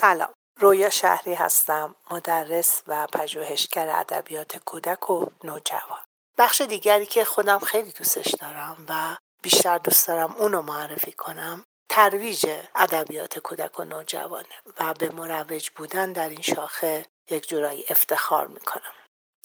سلام. 0.00 0.32
رویا 0.60 0.90
شهری 0.90 1.34
هستم 1.34 1.94
مدرس 2.10 2.82
و 2.86 3.06
پژوهشگر 3.06 3.88
ادبیات 3.88 4.56
کودک 4.56 5.10
و 5.10 5.26
نوجوان. 5.44 6.00
بخش 6.38 6.60
دیگری 6.60 7.06
که 7.06 7.24
خودم 7.24 7.58
خیلی 7.58 7.92
دوستش 7.92 8.34
دارم 8.40 8.86
و 8.88 9.16
بیشتر 9.42 9.78
دوست 9.78 10.08
دارم 10.08 10.34
اونو 10.34 10.62
معرفی 10.62 11.12
کنم 11.12 11.64
ترویج 11.88 12.46
ادبیات 12.74 13.38
کودک 13.38 13.80
و 13.80 13.84
نوجوانه 13.84 14.54
و 14.80 14.94
به 14.94 15.10
مروج 15.10 15.70
بودن 15.70 16.12
در 16.12 16.28
این 16.28 16.42
شاخه 16.42 17.06
یک 17.30 17.48
جورایی 17.48 17.84
افتخار 17.88 18.46
می‌کنم. 18.46 18.92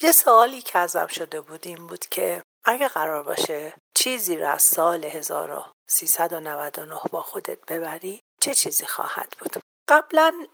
یه 0.02 0.12
سوالی 0.12 0.62
که 0.62 0.80
ازم 0.80 1.08
شده 1.08 1.42
بود 1.42 1.68
این 1.68 1.88
بود 1.88 2.06
که 2.06 2.44
اگه 2.66 2.88
قرار 2.88 3.24
باشه 3.24 3.74
چیزی 3.94 4.38
را 4.38 4.52
از 4.52 4.62
سال 4.62 5.06
1399 5.06 7.00
با 7.12 7.22
خودت 7.22 7.66
ببری 7.66 8.22
چه 8.42 8.54
چیزی 8.54 8.86
خواهد 8.86 9.36
بود؟ 9.40 9.69
قبلا 9.90 10.48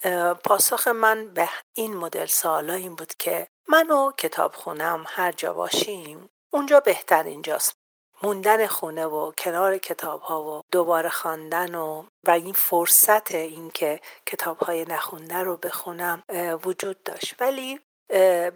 پاسخ 0.43 0.87
من 0.87 1.33
به 1.33 1.49
این 1.73 1.97
مدل 1.97 2.25
سوالا 2.25 2.73
این 2.73 2.95
بود 2.95 3.13
که 3.19 3.47
من 3.67 3.91
و 3.91 4.11
کتاب 4.11 4.55
خونم 4.55 5.05
هر 5.07 5.31
جا 5.31 5.53
باشیم 5.53 6.29
اونجا 6.53 6.79
بهتر 6.79 7.23
اینجاست. 7.23 7.75
موندن 8.23 8.67
خونه 8.67 9.05
و 9.05 9.31
کنار 9.31 9.77
کتاب 9.77 10.21
ها 10.21 10.43
و 10.43 10.61
دوباره 10.71 11.09
خواندن 11.09 11.75
و 11.75 12.03
و 12.27 12.31
این 12.31 12.53
فرصت 12.53 13.35
اینکه 13.35 13.99
کتاب 14.25 14.57
های 14.57 14.85
نخونده 14.85 15.37
رو 15.37 15.57
بخونم 15.57 16.23
وجود 16.65 17.03
داشت. 17.03 17.35
ولی 17.39 17.79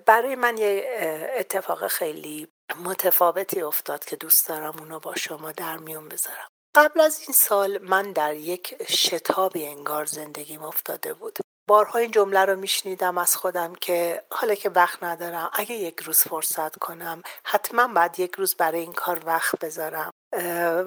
برای 0.06 0.36
من 0.36 0.58
یه 0.58 0.90
اتفاق 1.36 1.88
خیلی 1.88 2.48
متفاوتی 2.84 3.62
افتاد 3.62 4.06
که 4.06 4.16
دوست 4.16 4.48
دارم 4.48 4.80
اونو 4.80 5.00
با 5.00 5.16
شما 5.16 5.52
در 5.52 5.78
میون 5.78 6.10
بذارم. 6.10 6.48
قبل 6.80 7.02
از 7.02 7.20
این 7.20 7.34
سال 7.34 7.78
من 7.78 8.12
در 8.12 8.36
یک 8.36 8.84
شتابی 8.90 9.68
انگار 9.68 10.06
زندگیم 10.06 10.64
افتاده 10.64 11.14
بود. 11.14 11.40
بارها 11.70 12.00
این 12.00 12.12
جمله 12.12 12.46
رو 12.46 12.56
میشنیدم 12.56 13.18
از 13.18 13.36
خودم 13.36 13.76
که 13.76 14.24
حالا 14.32 14.56
که 14.56 14.70
وقت 14.70 15.04
ندارم 15.04 15.50
اگه 15.54 15.76
یک 15.76 16.00
روز 16.00 16.20
فرصت 16.20 16.80
کنم 16.80 17.22
حتما 17.44 17.88
بعد 17.88 18.20
یک 18.20 18.36
روز 18.36 18.56
برای 18.56 18.80
این 18.80 18.94
کار 18.94 19.22
وقت 19.26 19.60
بذارم. 19.60 20.12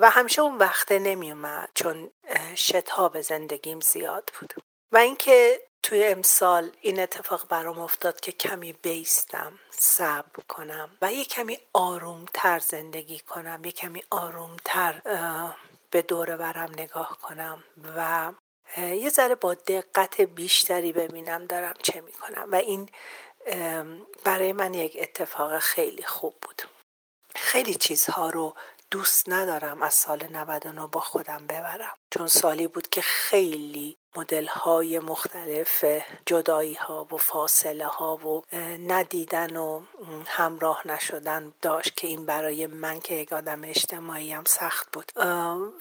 و 0.01 0.11
همیشه 0.11 0.43
اون 0.43 0.59
وقت 0.59 0.93
نمیومد 0.93 1.71
چون 1.75 2.11
شتاب 2.55 3.21
زندگیم 3.21 3.81
زیاد 3.81 4.31
بود. 4.41 4.55
و 4.93 4.97
اینکه 4.97 5.61
توی 5.83 6.05
امسال 6.05 6.71
این 6.81 7.01
اتفاق 7.01 7.49
برام 7.49 7.79
افتاد 7.79 8.21
که 8.21 8.33
کمی 8.33 8.73
بیستم 8.73 9.53
صبر 9.71 10.43
کنم 10.49 10.91
و 11.03 11.13
یه 11.13 11.25
کمی 11.25 11.59
آرومتر 11.73 12.59
زندگی 12.59 13.19
کنم 13.19 13.65
یه 13.65 13.73
کمی 13.73 14.03
آرومتر 14.11 15.03
به 15.93 16.03
دور 16.03 16.37
برم 16.37 16.71
نگاه 16.79 17.19
کنم 17.23 17.65
و 17.97 18.33
یه 18.77 19.11
ذره 19.11 19.35
با 19.35 19.55
دقت 19.55 20.21
بیشتری 20.21 20.93
ببینم 20.93 21.47
دارم 21.47 21.75
چه 21.83 22.01
می‌کنم. 22.01 22.49
و 22.53 22.55
این 22.55 22.89
برای 24.25 24.53
من 24.53 24.75
یک 24.75 24.97
اتفاق 25.01 25.59
خیلی 25.59 26.03
خوب 26.03 26.35
بود. 26.43 26.63
خیلی 27.35 27.75
چیزها 27.75 28.31
رو 28.31 28.55
دوست 28.91 29.29
ندارم 29.29 29.83
از 29.83 29.95
سال 29.95 30.29
99 30.31 30.87
با 30.87 31.01
خودم 31.01 31.47
ببرم. 31.47 31.97
چون 32.11 32.27
سالی 32.27 32.67
بود 32.67 32.89
که 32.89 33.01
خیلی 33.01 33.97
مدل 34.17 34.47
های 34.47 34.99
مختلف 34.99 35.85
جدایی 36.27 36.75
ها 36.75 37.07
و 37.13 37.17
فاصله 37.17 37.87
ها 37.87 38.17
و 38.17 38.43
ندیدن 38.87 39.57
و 39.57 39.83
همراه 40.27 40.89
نشدن 40.89 41.53
داشت 41.63 41.97
که 41.97 42.07
این 42.07 42.27
برای 42.27 42.67
من 42.67 43.01
که 43.01 43.15
یک 43.15 43.33
آدم 43.33 43.61
اجتماعی 43.65 44.33
هم 44.33 44.45
سخت 44.47 44.93
بود. 44.93 45.13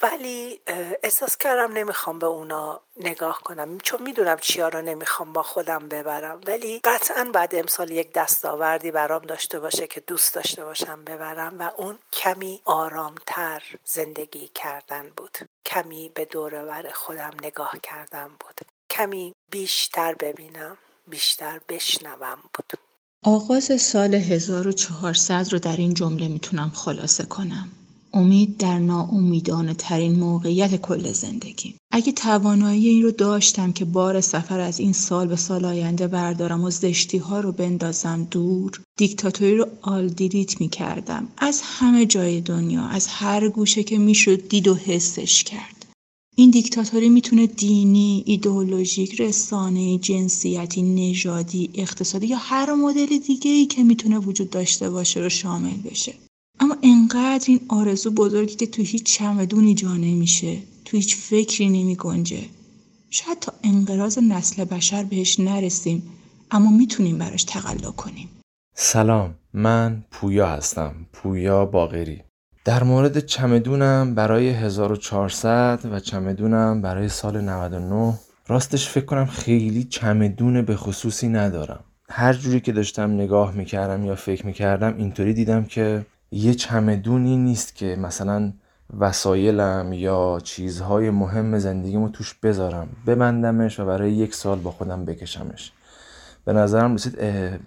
ولی 0.01 0.61
احساس 1.03 1.37
کردم 1.37 1.73
نمی‌خوام 1.73 2.19
به 2.19 2.27
اونا 2.27 2.81
نگاه 2.97 3.41
کنم. 3.43 3.79
چون 3.79 4.01
می‌دونم 4.01 4.37
چیا 4.37 4.67
رو 4.67 4.81
نمی‌خوام 4.81 5.33
با 5.33 5.43
خودم 5.43 5.87
ببرم. 5.87 6.41
ولی 6.47 6.79
قطعا 6.83 7.29
بعد 7.33 7.55
امسال 7.55 7.91
یک 7.91 8.13
دستاوردی 8.13 8.91
برام 8.91 9.21
داشته 9.21 9.59
باشه 9.59 9.87
که 9.87 9.99
دوست 9.99 10.35
داشته 10.35 10.65
باشم 10.65 11.03
ببرم 11.03 11.59
و 11.59 11.71
اون 11.77 11.99
کمی 12.13 12.61
آرامتر 12.65 13.63
زندگی 13.85 14.47
کردن 14.47 15.09
بود. 15.17 15.37
کمی 15.65 16.11
به 16.15 16.25
دورور 16.25 16.91
خودم 16.93 17.31
نگاه 17.43 17.73
کردم 17.83 18.27
بود. 18.39 18.61
کمی 18.89 19.33
بیشتر 19.51 20.13
ببینم 20.13 20.77
بیشتر 21.07 21.59
بشنوم 21.69 22.39
بود. 22.53 22.73
آغاز 23.23 23.81
سال 23.81 24.15
1400 24.15 25.47
رو 25.51 25.59
در 25.59 25.77
این 25.77 25.93
جمله 25.93 26.27
می‌تونم 26.27 26.69
خلاصه 26.69 27.25
کنم. 27.25 27.69
امید 28.13 28.57
در 28.57 28.79
ناامیدانه 28.79 29.73
ترین 29.73 30.19
موقعیت 30.19 30.75
کل 30.75 31.11
زندگی. 31.11 31.75
اگه 31.91 32.11
توانایی 32.11 32.87
این 32.87 33.03
رو 33.03 33.11
داشتم 33.11 33.71
که 33.71 33.85
بار 33.85 34.21
سفر 34.21 34.59
از 34.59 34.79
این 34.79 34.93
سال 34.93 35.27
به 35.27 35.35
سال 35.35 35.65
آینده 35.65 36.07
بردارم 36.07 36.63
و 36.63 36.69
زشتی 36.69 37.17
ها 37.17 37.39
رو 37.39 37.51
بندازم 37.51 38.27
دور 38.31 38.81
دیکتاتوری 38.97 39.55
رو 39.55 39.67
آل 39.81 40.07
دیلیت 40.07 40.61
می 40.61 40.69
کردم 40.69 41.27
از 41.37 41.61
همه 41.63 42.05
جای 42.05 42.41
دنیا 42.41 42.83
از 42.83 43.07
هر 43.07 43.49
گوشه 43.49 43.83
که 43.83 43.97
می‌شد 43.97 44.47
دید 44.47 44.67
و 44.67 44.75
حسش 44.75 45.43
کرد. 45.43 45.85
این 46.35 46.49
دیکتاتوری 46.49 47.09
می‌تونه 47.09 47.47
دینی، 47.47 48.23
ایدئولوژیک، 48.25 49.21
رسانه‌ای، 49.21 49.97
جنسیتی، 49.97 50.81
نژادی، 50.81 51.69
اقتصادی 51.73 52.27
یا 52.27 52.37
هر 52.37 52.73
مدل 52.73 53.17
دیگه 53.27 53.51
ای 53.51 53.65
که 53.65 53.83
می‌تونه 53.83 54.19
وجود 54.19 54.49
داشته 54.49 54.89
باشه 54.89 55.19
رو 55.19 55.29
شامل 55.29 55.77
بشه. 55.77 56.13
انقدر 56.83 57.45
این 57.47 57.59
آرزو 57.69 58.11
بزرگی 58.11 58.55
که 58.55 58.67
تو 58.67 58.81
هیچ 58.81 59.03
چمدونی 59.03 59.75
جا 59.75 59.93
نمیشه 59.93 60.57
تو 60.85 60.97
هیچ 60.97 61.15
فکری 61.15 61.69
نمی 61.69 61.95
گنجه. 61.95 62.41
شاید 63.09 63.39
تا 63.39 63.53
انقراض 63.63 64.17
نسل 64.17 64.65
بشر 64.65 65.03
بهش 65.03 65.39
نرسیم 65.39 66.03
اما 66.51 66.71
می‌تونیم 66.71 67.17
براش 67.17 67.43
تقلا 67.43 67.91
کنیم. 67.91 68.29
سلام 68.75 69.35
من 69.53 70.03
پویا 70.11 70.47
هستم 70.47 70.95
پویا 71.13 71.65
باغری 71.65 72.21
در 72.65 72.83
مورد 72.83 73.25
چمدونم 73.25 74.15
برای 74.15 74.49
1400 74.49 75.79
و 75.91 75.99
چمدونم 75.99 76.81
برای 76.81 77.09
سال 77.09 77.41
99 77.41 78.13
راستش 78.47 78.89
فکر 78.89 79.05
کنم 79.05 79.25
خیلی 79.25 79.83
چمدون 79.83 80.61
به 80.61 80.75
خصوصی 80.75 81.27
ندارم. 81.27 81.83
هر 82.09 82.33
جوری 82.33 82.59
که 82.59 82.71
داشتم 82.71 83.11
نگاه 83.11 83.51
می‌کردم 83.51 84.05
یا 84.05 84.15
فکر 84.15 84.45
می‌کردم 84.45 84.97
اینطوری 84.97 85.33
دیدم 85.33 85.65
که 85.65 86.05
یه 86.31 86.53
چمدونی 86.53 87.37
نیست 87.37 87.75
که 87.75 87.95
مثلا 87.99 88.53
وسایلم 88.99 89.93
یا 89.93 90.39
چیزهای 90.43 91.09
مهم 91.09 91.59
زندگیمو 91.59 92.09
توش 92.09 92.33
بذارم 92.33 92.87
ببندمش 93.07 93.79
و 93.79 93.85
برای 93.85 94.11
یک 94.11 94.35
سال 94.35 94.59
با 94.59 94.71
خودم 94.71 95.05
بکشمش. 95.05 95.71
به 96.45 96.53
نظرم 96.53 96.93
رسید 96.93 97.19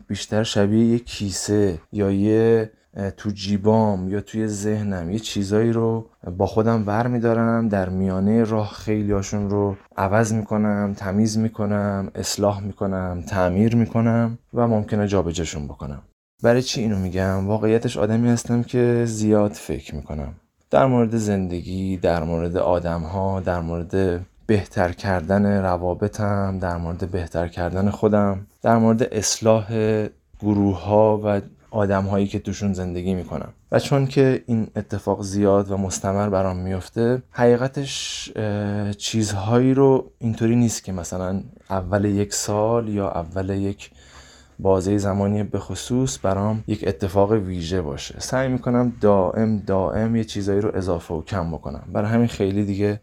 بیشتر 0.09 0.43
شبیه 0.43 0.85
یه 0.87 0.99
کیسه 0.99 1.79
یا 1.93 2.11
یه 2.11 2.71
تو 3.17 3.31
جیبام 3.31 4.09
یا 4.09 4.21
توی 4.21 4.49
ذهنم 4.49 5.11
یه 5.11 5.19
چیزایی 5.19 5.73
رو 5.73 6.07
با 6.37 6.47
خودم 6.47 6.87
ور 6.87 7.07
میدارم 7.07 7.69
در 7.69 7.89
میانه 7.89 8.45
راه 8.45 8.73
خیلی 8.73 9.13
هاشون 9.13 9.51
رو 9.51 9.77
عوض 9.97 10.33
می‌کنم 10.33 10.95
تمیز 10.97 11.39
می‌کنم 11.39 12.11
اصلاح 12.15 12.61
می‌کنم 12.61 13.25
تعمیر 13.29 13.77
می‌کنم 13.77 14.39
و 14.55 14.69
ممکنه 14.69 15.09
جابجاشون 15.09 15.67
بکنم. 15.67 16.03
برای 16.45 16.63
چی 16.63 16.81
اینو 16.81 16.99
میگم؟ 16.99 17.47
واقعیتش 17.47 17.97
آدمی 17.97 18.29
هستم 18.29 18.63
که 18.63 19.05
زیاد 19.07 19.53
فکر 19.53 19.95
می‌کنم. 19.95 20.35
در 20.71 20.87
مورد 20.87 21.17
زندگی 21.17 21.97
در 21.97 22.23
مورد 22.23 22.57
آدم 22.57 23.03
ها 23.03 23.41
در 23.41 23.61
مورد 23.61 24.21
بهتر 24.47 24.93
کردن 24.93 25.63
روابطم 25.63 26.59
در 26.59 26.77
مورد 26.77 27.11
بهتر 27.11 27.49
کردن 27.49 27.91
خودم 27.91 28.47
در 28.63 28.77
مورد 28.77 29.03
اصلاح 29.03 29.67
گروه 30.41 30.81
ها 30.81 31.21
و 31.25 31.41
آدم 31.71 32.05
هایی 32.05 32.27
که 32.27 32.39
توشون 32.39 32.73
زندگی 32.73 33.15
می‌کنم. 33.15 33.49
و 33.73 33.79
چون 33.79 34.07
که 34.07 34.45
این 34.47 34.67
اتفاق 34.77 35.23
زیاد 35.23 35.71
و 35.71 35.77
مستمر 35.77 36.29
برام 36.29 36.57
میفته 36.57 37.23
حقیقتش 37.31 38.33
چیزهایی 38.99 39.75
رو 39.75 40.11
اینطوری 40.19 40.57
نیست 40.57 40.85
که 40.85 40.93
مثلا 40.93 41.43
اول 41.71 42.05
یک 42.05 42.35
سال 42.35 42.89
یا 42.89 43.11
اول 43.11 43.51
یک 43.51 43.91
بازه 44.59 44.99
زمانی 44.99 45.43
به 45.43 45.59
خصوص 45.59 46.19
برام 46.23 46.65
یک 46.67 46.85
اتفاق 46.89 47.33
ویژه 47.33 47.83
باشه. 47.83 48.15
سعی 48.19 48.49
می‌کنم 48.49 48.93
دائم 49.01 49.59
دائم 49.59 50.17
یه 50.17 50.25
چیزایی 50.25 50.61
رو 50.61 50.71
اضافه 50.77 51.15
و 51.15 51.23
کم 51.23 51.51
بکنم. 51.51 51.85
برای 51.93 52.11
همین 52.11 52.29
خیلی 52.29 52.65
دیگه 52.65 53.01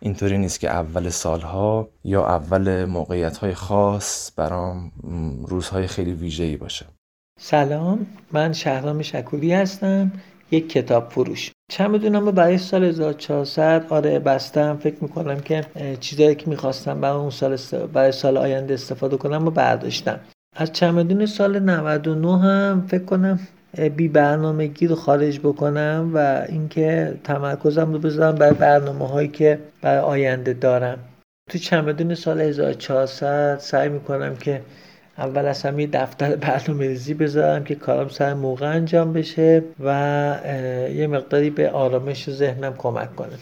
اینطوری 0.00 0.38
نیست 0.38 0.60
که 0.60 0.70
اول 0.70 1.08
سالها 1.08 1.88
یا 2.04 2.26
اول 2.26 2.84
موقعیت 2.84 3.36
های 3.36 3.54
خاص 3.54 4.32
برام 4.36 4.92
روزهای 5.46 5.86
خیلی 5.86 6.12
ویژه 6.12 6.44
ای 6.44 6.56
باشه. 6.56 6.86
سلام 7.40 8.06
من 8.32 8.52
شهرام 8.52 9.02
شکوری 9.02 9.52
هستم 9.52 10.12
یک 10.50 10.68
کتاب 10.68 11.08
فروش. 11.08 11.52
چند 11.70 11.90
می‌دونم 11.90 12.30
برای 12.30 12.58
سال 12.58 12.84
1400 12.84 13.86
آره 13.90 14.18
بستم 14.18 14.76
فکر 14.76 14.96
می‌کنم 15.00 15.40
که 15.40 15.66
چیزایی 16.00 16.34
که 16.34 16.50
می‌خواستم 16.50 17.00
برای 17.00 17.16
اون 17.16 17.30
سال 17.30 17.58
برای 17.92 18.12
سال 18.12 18.36
آینده 18.36 18.74
استفاده 18.74 19.16
کنم 19.16 19.46
و 19.46 19.50
برداشتم. 19.50 20.20
از 20.56 20.72
چمدون 20.72 21.26
سال 21.26 21.58
99 21.58 22.38
هم 22.38 22.86
فکر 22.88 23.04
کنم 23.04 23.40
بی 23.96 24.08
برنامگی 24.08 24.86
رو 24.86 24.94
خارج 24.94 25.40
بکنم 25.40 26.10
و 26.14 26.46
اینکه 26.48 27.18
تمرکزم 27.24 27.92
رو 27.92 27.98
بذارم 27.98 28.34
برای 28.34 28.54
برنامه 28.54 29.08
هایی 29.08 29.28
که 29.28 29.58
برای 29.82 29.98
آینده 29.98 30.52
دارم. 30.52 30.98
تو 31.50 31.58
چمدون 31.58 32.14
سال 32.14 32.40
1400 32.40 33.58
سعی 33.58 33.88
می‌کنم 33.88 34.36
که 34.36 34.62
اول 35.18 35.46
از 35.46 35.62
همه 35.62 35.86
دفتر 35.86 36.36
برنامه 36.36 36.86
ریزی 36.86 37.14
بذارم 37.14 37.64
که 37.64 37.74
کارم 37.74 38.08
سر 38.08 38.34
موقع 38.34 38.74
انجام 38.74 39.12
بشه 39.12 39.62
و 39.80 39.90
یه 40.94 41.06
مقداری 41.06 41.50
به 41.50 41.70
آرامش 41.70 42.30
ذهنم 42.30 42.74
کمک 42.78 43.16
کنه. 43.16 43.38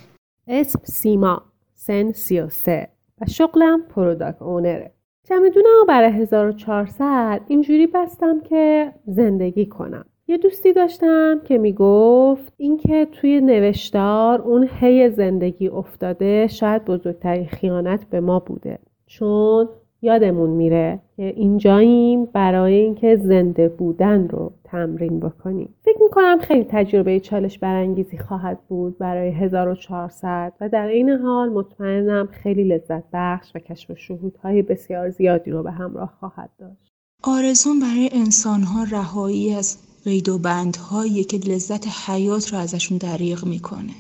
اسم 0.49 0.81
سیما 0.85 1.43
سن 1.75 2.13
33 2.13 2.89
و 3.21 3.27
شغلم 3.27 3.83
پروداکت 3.83 4.43
اونره 4.43 4.91
چمدونم 5.29 5.87
برای 5.89 6.11
1400 6.13 7.41
اینجوری 7.49 7.87
بستم 7.87 8.41
که 8.41 8.93
زندگی 9.07 9.67
کنم. 9.67 10.05
یه 10.29 10.37
دوستی 10.37 10.73
داشتم 10.73 11.41
که 11.45 11.59
می‌گفت 11.59 12.53
اینکه 12.57 13.07
توی 13.13 13.41
نوشتار 13.41 14.43
اون 14.43 14.69
هی 14.81 15.11
زندگی 15.11 15.69
افتاده 15.69 16.47
شاید 16.47 16.85
بزرگترین 16.85 17.47
خیانت 17.47 18.11
به 18.11 18.21
ما 18.21 18.39
بوده. 18.39 18.79
چون 19.07 19.69
یادمون 20.03 20.51
میره 20.51 21.01
که 21.17 21.23
اینجاییم 21.37 22.25
برای 22.25 22.75
اینکه 22.75 23.17
زنده 23.17 23.69
بودن 23.69 24.29
رو 24.29 24.53
تمرین 24.65 25.21
بکنیم. 25.21 25.75
فکر 25.85 26.03
می‌کنم 26.03 26.39
خیلی 26.39 26.65
تجربه 26.69 27.21
چالش 27.21 27.59
برانگیزی 27.59 28.19
خواهد 28.19 28.59
بود 28.69 28.99
برای 28.99 29.31
1400 29.31 30.53
و 30.61 30.69
در 30.69 30.87
این 30.87 31.11
حال 31.11 31.49
مطمئنم 31.49 32.29
خیلی 32.33 32.65
لذت 32.65 33.05
بخش 33.13 33.51
و 33.55 33.59
کشف 33.59 33.99
شهودهای 33.99 34.63
بسیار 34.63 35.11
زیادی 35.11 35.51
رو 35.51 35.63
به 35.63 35.71
همراه 35.71 36.15
خواهد 36.21 36.51
داشت. 36.59 36.93
آرزون 37.23 37.81
برای 37.81 38.11
انسانها 38.13 38.85
رهایی 38.91 39.55
از 39.55 39.79
قید 40.05 40.29
و 40.29 40.39
بندهایی 40.39 41.25
که 41.25 41.37
لذت 41.37 41.87
حیات 42.09 42.53
رو 42.53 42.59
ازشون 42.59 42.99
دریغ 42.99 43.47
می‌کنه. 43.47 43.95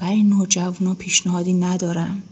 برای 0.00 0.22
نوجوانا 0.22 0.94
پیشنهادی 0.98 1.54
ندارم. 1.54 2.22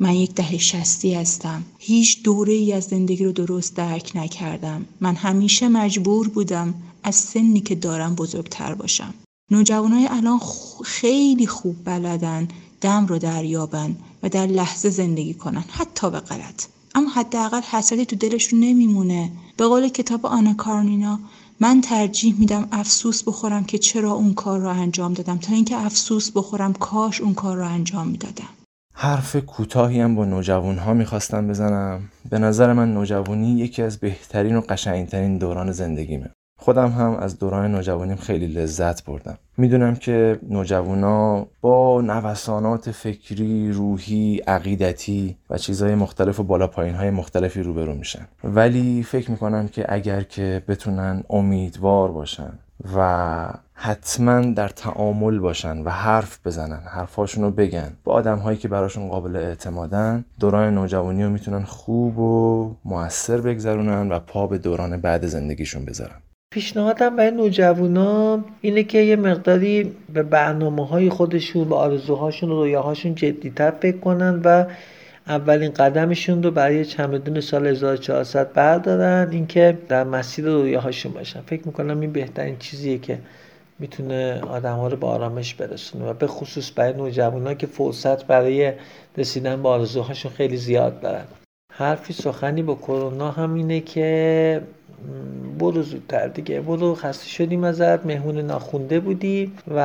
من 0.00 0.14
یک 0.14 0.34
دهه 0.34 0.58
شستی 0.58 1.14
هستم. 1.14 1.64
هیچ 1.78 2.22
دوره 2.22 2.52
ای 2.52 2.72
از 2.72 2.84
زندگی 2.84 3.24
رو 3.24 3.32
درست 3.32 3.76
درک 3.76 4.12
نکردم. 4.14 4.86
من 5.00 5.14
همیشه 5.14 5.68
مجبور 5.68 6.28
بودم 6.28 6.74
از 7.02 7.14
سنی 7.14 7.60
که 7.60 7.74
دارم 7.74 8.14
بزرگتر 8.14 8.74
باشم. 8.74 9.14
نوجوانای 9.50 10.06
الان 10.10 10.40
خیلی 10.84 11.46
خوب 11.46 11.76
بلدن 11.84 12.48
دم 12.80 13.06
رو 13.06 13.18
دریابن 13.18 13.96
و 14.22 14.28
در 14.28 14.46
لحظه 14.46 14.90
زندگی 14.90 15.34
کنن 15.34 15.64
حتی 15.68 16.10
به 16.10 16.20
غلط. 16.20 16.66
اما 16.94 17.10
حداقل 17.10 17.60
حسرتی 17.60 18.06
تو 18.06 18.16
دلشون 18.16 18.60
نمیمونه. 18.60 19.32
به 19.56 19.66
قول 19.66 19.88
کتاب 19.88 20.26
آنا 20.26 20.54
کارنینا 20.54 21.18
من 21.60 21.80
ترجیح 21.80 22.34
میدم 22.38 22.68
افسوس 22.72 23.22
بخورم 23.22 23.64
که 23.64 23.78
چرا 23.78 24.12
اون 24.12 24.34
کار 24.34 24.60
رو 24.60 24.68
انجام 24.68 25.14
دادم 25.14 25.38
تا 25.38 25.54
اینکه 25.54 25.76
افسوس 25.76 26.30
بخورم 26.30 26.72
کاش 26.72 27.20
اون 27.20 27.34
کار 27.34 27.56
رو 27.56 27.64
انجام 27.68 28.08
می‌دادم. 28.08 28.48
حرف 29.00 29.36
کوتاهی 29.36 30.00
هم 30.00 30.14
با 30.14 30.24
نوجوان 30.24 30.78
ها 30.78 30.94
می‌خواستم 30.94 31.48
بزنم. 31.48 32.00
به 32.30 32.38
نظر 32.38 32.72
من 32.72 32.94
نوجوانی 32.94 33.52
یکی 33.52 33.82
از 33.82 33.98
بهترین 33.98 34.56
و 34.56 34.60
قشنگترین 34.60 35.38
دوران 35.38 35.72
زندگیمه. 35.72 36.30
خودم 36.60 36.90
هم 36.90 37.16
از 37.16 37.38
دوران 37.38 37.72
نوجوانیم 37.72 38.16
خیلی 38.16 38.46
لذت 38.46 39.04
بردم. 39.04 39.38
می‌دونم 39.56 39.96
که 39.96 40.38
نوجوانا 40.48 41.46
با 41.60 42.00
نوسانات 42.00 42.90
فکری، 42.90 43.72
روحی، 43.72 44.38
عقیدتی 44.46 45.36
و 45.50 45.58
چیزهای 45.58 45.94
مختلف 45.94 46.40
و 46.40 46.42
بالا 46.42 46.66
پایین 46.66 46.94
های 46.94 47.10
مختلفی 47.10 47.62
روبرو 47.62 47.94
میشن. 47.94 48.28
ولی 48.44 49.02
فکر 49.02 49.30
می‌کنم 49.30 49.68
که 49.68 49.86
اگر 49.88 50.22
که 50.22 50.62
بتونن 50.68 51.22
امیدوار 51.30 52.12
باشن 52.12 52.52
و 52.96 53.48
حتما 53.74 54.40
در 54.40 54.68
تعامل 54.68 55.38
باشن 55.38 55.78
و 55.78 55.88
حرف 55.88 56.46
بزنن 56.46 56.80
حرفاشون 56.86 57.44
رو 57.44 57.50
بگن. 57.50 57.92
با 58.04 58.12
آدم 58.12 58.38
هایی 58.38 58.58
که 58.58 58.68
براشون 58.68 59.08
قابل 59.08 59.36
اعتمادن 59.36 60.24
دوران 60.40 60.74
نوجوانی 60.74 61.24
رو 61.24 61.30
می‌تونن 61.30 61.62
خوب 61.62 62.18
و 62.18 62.74
موثر 62.84 63.40
بگذرونن 63.40 64.12
و 64.12 64.18
پا 64.18 64.46
به 64.46 64.58
دوران 64.58 65.00
بعد 65.00 65.26
زندگیشون 65.26 65.84
بذارن. 65.84 66.16
پیشنهادم 66.50 67.16
برای 67.16 67.30
نوجوانا 67.30 68.44
اینه 68.60 68.82
که 68.82 68.98
یه 68.98 69.16
مقداری 69.16 69.92
به 70.14 70.22
برنامه 70.22 70.86
های 70.86 71.10
خودشون 71.10 71.68
به 71.68 71.74
آرزوهاشون 71.74 72.50
و 72.50 72.54
رویاهاشون 72.54 73.14
جدیتر 73.14 73.70
فکر 73.70 73.98
کنن 73.98 74.40
و 74.44 74.64
اولین 75.28 75.70
قدمشون 75.70 76.42
رو 76.42 76.50
برای 76.50 76.84
چمدون 76.84 77.40
سال 77.40 77.66
1400 77.66 78.52
بردارن. 78.52 79.28
اینکه 79.32 79.78
در 79.88 80.04
مسیر 80.04 80.44
رویاهاشون 80.44 81.12
باشن. 81.12 81.40
فکر 81.40 81.66
می‌کنم 81.66 82.00
این 82.00 82.12
بهترین 82.12 82.56
چیزیه 82.58 82.98
که 82.98 83.18
می‌تونه 83.78 84.40
آدم 84.40 84.76
ها 84.76 84.88
رو 84.88 84.96
به 84.96 85.06
آرامش 85.06 85.54
برسونه 85.54 86.04
و 86.04 86.12
به 86.12 86.26
خصوص 86.26 86.72
برای 86.76 86.92
نوجوانا 86.92 87.54
که 87.54 87.66
فرصت 87.66 88.24
برای 88.24 88.72
رسیدن 89.18 89.62
به 89.62 89.68
آرزوهاشون 89.68 90.32
خیلی 90.32 90.56
زیاد 90.56 91.00
دارن. 91.00 91.24
حرفی 91.72 92.12
سخنی 92.12 92.62
با 92.62 92.74
کرونا 92.74 93.30
هم 93.30 93.54
اینه 93.54 93.80
که 93.80 94.60
برو 95.58 95.82
زودتر 95.82 96.28
دیگه. 96.28 96.60
برو 96.60 96.94
خسته 96.94 97.28
شدیم 97.28 97.64
ازت. 97.64 98.06
مهمون 98.06 98.38
ناخونده 98.38 99.00
بودی 99.00 99.52
و 99.66 99.78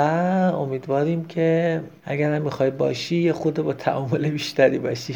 امیدواریم 0.57 1.25
که 1.25 1.81
اگر 2.03 2.33
هم 2.33 2.41
می‌خوای 2.41 2.71
باشی 2.71 3.15
یه 3.15 3.33
خود 3.33 3.55
با 3.55 3.73
تعامل 3.73 4.29
بیشتری 4.29 4.79
باشی. 4.79 5.15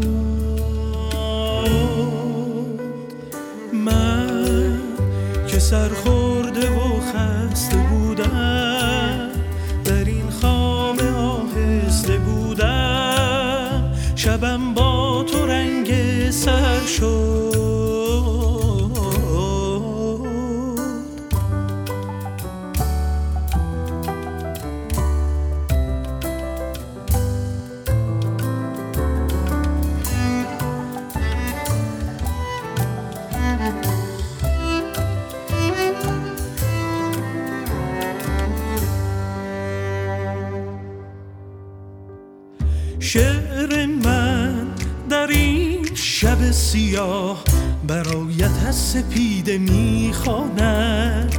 سپیده 48.91 49.57
می‌خواند. 49.57 51.35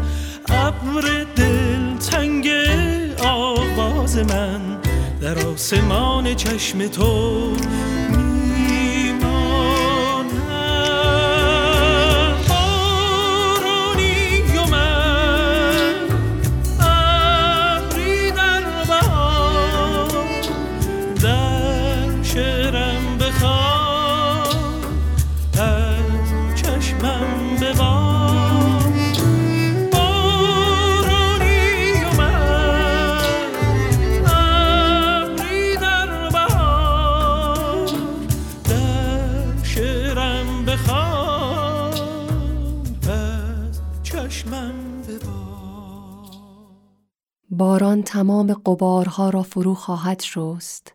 ابر 0.48 1.26
دل 1.36 1.96
تنگ 2.11 2.48
آواز 3.24 4.18
من 4.18 4.61
در 5.20 5.38
آسمان 5.46 6.34
چشم 6.34 6.86
تو 6.86 7.53
تمام 48.12 48.52
قبارها 48.52 49.30
را 49.30 49.42
فرو 49.42 49.74
خواهد 49.74 50.22
شست 50.22 50.92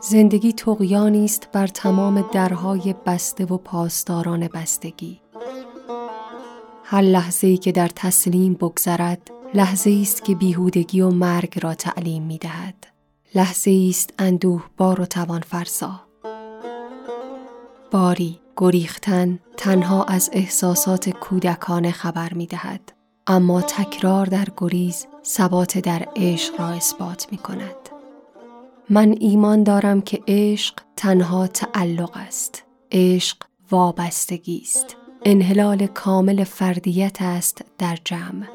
زندگی 0.00 0.52
تقیانی 0.52 1.24
است 1.24 1.48
بر 1.52 1.66
تمام 1.66 2.24
درهای 2.32 2.94
بسته 3.06 3.44
و 3.44 3.56
پاسداران 3.56 4.48
بستگی 4.48 5.20
هر 6.84 7.02
لحظه 7.02 7.46
ای 7.46 7.56
که 7.56 7.72
در 7.72 7.88
تسلیم 7.88 8.54
بگذرد 8.54 9.30
لحظه 9.54 9.98
است 10.02 10.24
که 10.24 10.34
بیهودگی 10.34 11.00
و 11.00 11.10
مرگ 11.10 11.58
را 11.62 11.74
تعلیم 11.74 12.22
می 12.22 12.38
دهد. 12.38 12.93
لحظه 13.34 13.86
است 13.90 14.14
اندوه 14.18 14.64
بار 14.76 15.00
و 15.00 15.06
توان 15.06 15.40
فرسا. 15.40 16.00
باری 17.90 18.40
گریختن 18.56 19.38
تنها 19.56 20.04
از 20.04 20.30
احساسات 20.32 21.08
کودکانه 21.08 21.90
خبر 21.90 22.34
می 22.34 22.46
دهد. 22.46 22.92
اما 23.26 23.60
تکرار 23.60 24.26
در 24.26 24.48
گریز 24.56 25.06
ثبات 25.24 25.78
در 25.78 26.08
عشق 26.16 26.60
را 26.60 26.68
اثبات 26.68 27.26
می 27.32 27.38
کند. 27.38 27.76
من 28.90 29.14
ایمان 29.20 29.62
دارم 29.62 30.00
که 30.00 30.22
عشق 30.28 30.74
تنها 30.96 31.46
تعلق 31.46 32.16
است. 32.16 32.62
عشق 32.92 33.36
وابستگی 33.70 34.60
است. 34.62 34.96
انحلال 35.24 35.86
کامل 35.86 36.44
فردیت 36.44 37.16
است 37.20 37.64
در 37.78 37.98
جمع. 38.04 38.46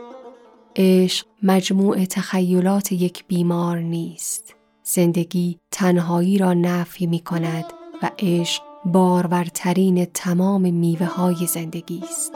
عشق 0.76 1.26
مجموع 1.44 2.06
تخیلات 2.06 2.92
یک 2.92 3.28
بیمار 3.28 3.80
نیست. 3.80 4.59
زندگی 4.94 5.60
تنهایی 5.72 6.38
را 6.38 6.54
نفی 6.54 7.08
می 7.08 7.20
کند 7.20 7.66
و 8.04 8.12
عشق 8.20 8.64
بارورترین 8.86 10.06
تمام 10.06 10.74
میوه 10.74 11.06
های 11.06 11.48
زندگی 11.48 12.04
است. 12.10 12.34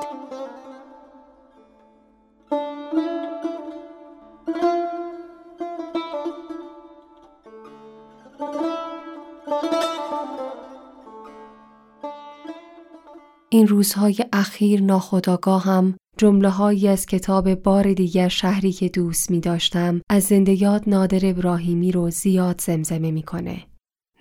این 13.50 13.68
روزهای 13.68 14.18
اخیر 14.34 14.82
ناخداگاهم 14.82 15.96
جمله 16.24 16.50
هایی 16.50 16.88
از 16.88 17.06
کتاب 17.06 17.56
بار 17.56 17.94
دیگر 17.94 18.28
شهری 18.28 18.72
که 18.72 18.90
دوست 18.90 19.32
می 19.32 19.40
داشتم 19.40 20.02
از 20.10 20.24
زندگیات 20.24 20.88
نادر 20.88 21.30
ابراهیمی 21.30 21.92
رو 21.92 22.10
زیاد 22.10 22.62
زمزمه 22.62 23.12
می‌کنه. 23.12 23.66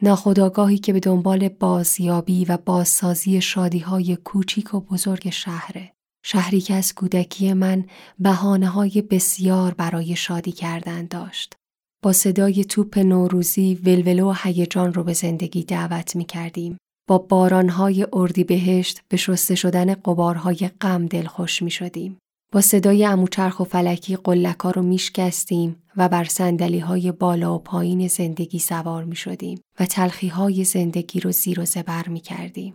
ناخداگاهی 0.03 0.79
که 0.79 0.93
به 0.93 1.01
دنبال 1.01 1.49
بازیابی 1.49 2.45
و 2.45 2.59
بازسازی 2.67 3.41
شادی 3.41 3.79
های 3.79 4.17
کوچیک 4.17 4.75
و 4.75 4.81
بزرگ 4.81 5.31
شهره. 5.31 5.93
شهری 6.25 6.61
که 6.61 6.75
از 6.75 6.95
کودکی 6.95 7.53
من 7.53 7.85
بحانه 8.23 8.69
های 8.69 9.03
بسیار 9.03 9.75
برای 9.75 10.17
شادی 10.17 10.53
کردن 10.53 11.07
داشت. 11.07 11.55
با 12.03 12.13
صدای 12.13 12.65
توپ 12.65 12.99
نوروزی 12.99 13.75
ولولو 13.75 14.31
و 14.31 14.35
هیجان 14.43 14.95
رو 14.95 15.05
به 15.05 15.13
زندگی 15.13 15.65
دعوت 15.65 16.17
می 16.17 16.25
کردیم. 16.25 16.77
با 17.13 17.19
بارانهای 17.19 18.07
اردی 18.13 18.45
بهشت 18.45 19.03
به 19.09 19.17
شسته 19.17 19.55
شدن 19.55 19.95
قبارهای 19.95 20.71
غم 20.81 21.07
دلخوش 21.07 21.63
می 21.63 21.71
شدیم. 21.71 22.19
با 22.53 22.61
صدای 22.61 23.05
اموچرخ 23.05 23.61
و 23.61 23.65
فلکی 23.65 24.17
قلکا 24.17 24.71
رو 24.71 24.83
میشکستیم 24.83 25.83
و 25.97 26.09
بر 26.09 26.25
سندلی 26.25 26.79
های 26.79 27.13
بالا 27.13 27.55
و 27.55 27.59
پایین 27.59 28.09
زندگی 28.09 28.59
سوار 28.59 29.05
می 29.05 29.17
شدیم 29.17 29.61
و 29.81 29.87
تلخی 29.87 30.29
های 30.29 30.65
زندگی 30.65 31.21
رو 31.21 31.33
زیر 31.33 31.61
و 31.61 31.65
زبر 31.65 32.09
می 32.09 32.21
کردیم. 32.21 32.75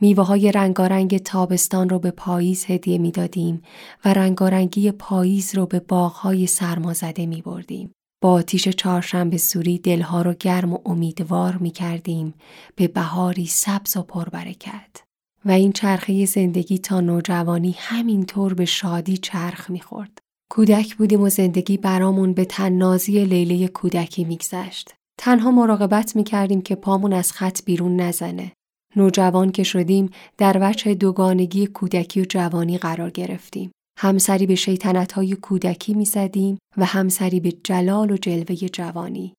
میوه 0.00 0.24
های 0.24 0.52
رنگارنگ 0.52 1.18
تابستان 1.18 1.88
رو 1.88 1.98
به 1.98 2.10
پاییز 2.10 2.64
هدیه 2.68 2.98
می 2.98 3.10
دادیم 3.10 3.62
و 4.04 4.12
رنگارنگی 4.12 4.90
پاییز 4.90 5.54
رو 5.54 5.66
به 5.66 5.80
باغهای 5.80 6.46
سرمازده 6.46 7.26
می 7.26 7.42
بردیم. 7.42 7.92
با 8.20 8.32
آتیش 8.32 8.68
چهارشنبه 8.68 9.36
سوری 9.36 9.78
دلها 9.78 10.22
رو 10.22 10.34
گرم 10.40 10.72
و 10.72 10.78
امیدوار 10.86 11.56
می 11.56 11.70
کردیم 11.70 12.34
به 12.76 12.88
بهاری 12.88 13.46
سبز 13.46 13.96
و 13.96 14.02
پربرکت. 14.02 15.02
و 15.44 15.50
این 15.50 15.72
چرخه 15.72 16.24
زندگی 16.24 16.78
تا 16.78 17.00
نوجوانی 17.00 17.74
همینطور 17.78 18.54
به 18.54 18.64
شادی 18.64 19.16
چرخ 19.16 19.70
می‌خورد. 19.70 20.18
کودک 20.50 20.96
بودیم 20.96 21.20
و 21.20 21.28
زندگی 21.28 21.76
برامون 21.76 22.32
به 22.32 22.44
تننازی 22.44 23.24
لیله 23.24 23.68
کودکی 23.68 24.24
میگذشت. 24.24 24.94
تنها 25.18 25.50
مراقبت 25.50 26.16
می‌کردیم 26.16 26.62
که 26.62 26.74
پامون 26.74 27.12
از 27.12 27.32
خط 27.32 27.64
بیرون 27.64 27.96
نزنه. 28.00 28.52
نوجوان 28.96 29.52
که 29.52 29.62
شدیم 29.62 30.10
در 30.38 30.58
وجه 30.60 30.94
دوگانگی 30.94 31.66
کودکی 31.66 32.20
و 32.20 32.24
جوانی 32.24 32.78
قرار 32.78 33.10
گرفتیم. 33.10 33.70
همسری 33.98 34.46
به 34.46 34.54
شیطنت 34.54 35.12
های 35.12 35.36
کودکی 35.36 35.94
می 35.94 36.04
زدیم 36.04 36.58
و 36.76 36.84
همسری 36.84 37.40
به 37.40 37.52
جلال 37.52 38.10
و 38.10 38.16
جلوه 38.16 38.54
جوانی. 38.56 39.34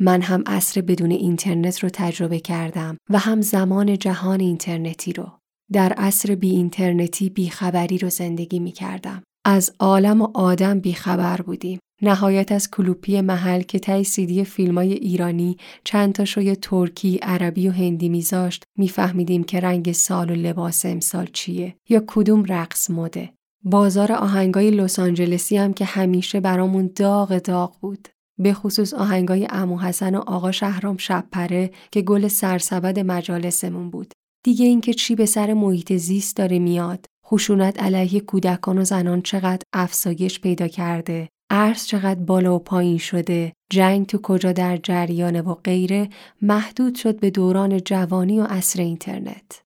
من 0.00 0.22
هم 0.22 0.42
عصر 0.46 0.80
بدون 0.80 1.10
اینترنت 1.10 1.78
رو 1.78 1.88
تجربه 1.92 2.40
کردم 2.40 2.96
و 3.10 3.18
هم 3.18 3.40
زمان 3.40 3.98
جهان 3.98 4.40
اینترنتی 4.40 5.12
رو. 5.12 5.26
در 5.72 5.92
عصر 5.92 6.34
بی 6.34 6.50
اینترنتی 6.50 7.30
بی 7.30 7.50
خبری 7.50 7.98
رو 7.98 8.08
زندگی 8.08 8.58
می 8.58 8.72
کردم. 8.72 9.22
از 9.44 9.72
عالم 9.78 10.22
و 10.22 10.28
آدم 10.34 10.80
بی 10.80 10.92
خبر 10.92 11.40
بودیم. 11.40 11.78
نهایت 12.02 12.52
از 12.52 12.70
کلوپی 12.70 13.20
محل 13.20 13.62
که 13.62 13.78
تای 13.78 14.04
سیدی 14.04 14.44
فیلم 14.44 14.78
های 14.78 14.92
ایرانی 14.92 15.56
چند 15.84 16.12
تا 16.12 16.24
شوی 16.24 16.56
ترکی، 16.56 17.18
عربی 17.22 17.68
و 17.68 17.72
هندی 17.72 18.08
میذاشت 18.08 18.64
میفهمیدیم 18.78 19.44
که 19.44 19.60
رنگ 19.60 19.92
سال 19.92 20.30
و 20.30 20.34
لباس 20.34 20.86
امسال 20.86 21.26
چیه 21.32 21.76
یا 21.88 22.04
کدوم 22.06 22.44
رقص 22.48 22.90
مده. 22.90 23.35
بازار 23.68 24.12
آهنگای 24.12 24.70
لس 24.70 24.98
آنجلسی 24.98 25.56
هم 25.56 25.72
که 25.74 25.84
همیشه 25.84 26.40
برامون 26.40 26.90
داغ 26.96 27.38
داغ 27.38 27.76
بود. 27.80 28.08
به 28.38 28.52
خصوص 28.54 28.94
آهنگای 28.94 29.46
امو 29.50 29.80
حسن 29.80 30.14
و 30.14 30.18
آقا 30.18 30.52
شهرام 30.52 30.96
شبپره 30.96 31.70
که 31.92 32.02
گل 32.02 32.28
سرسبد 32.28 32.98
مجالسمون 32.98 33.90
بود. 33.90 34.12
دیگه 34.44 34.66
اینکه 34.66 34.94
چی 34.94 35.14
به 35.14 35.26
سر 35.26 35.54
محیط 35.54 35.92
زیست 35.92 36.36
داره 36.36 36.58
میاد، 36.58 37.06
خشونت 37.26 37.82
علیه 37.82 38.20
کودکان 38.20 38.78
و 38.78 38.84
زنان 38.84 39.22
چقدر 39.22 39.62
افزایش 39.72 40.40
پیدا 40.40 40.68
کرده، 40.68 41.28
عرض 41.50 41.86
چقدر 41.86 42.20
بالا 42.20 42.56
و 42.56 42.58
پایین 42.58 42.98
شده، 42.98 43.52
جنگ 43.70 44.06
تو 44.06 44.18
کجا 44.18 44.52
در 44.52 44.76
جریانه 44.76 45.42
و 45.42 45.54
غیره 45.54 46.08
محدود 46.42 46.94
شد 46.94 47.20
به 47.20 47.30
دوران 47.30 47.80
جوانی 47.80 48.40
و 48.40 48.44
عصر 48.44 48.82
اینترنت. 48.82 49.62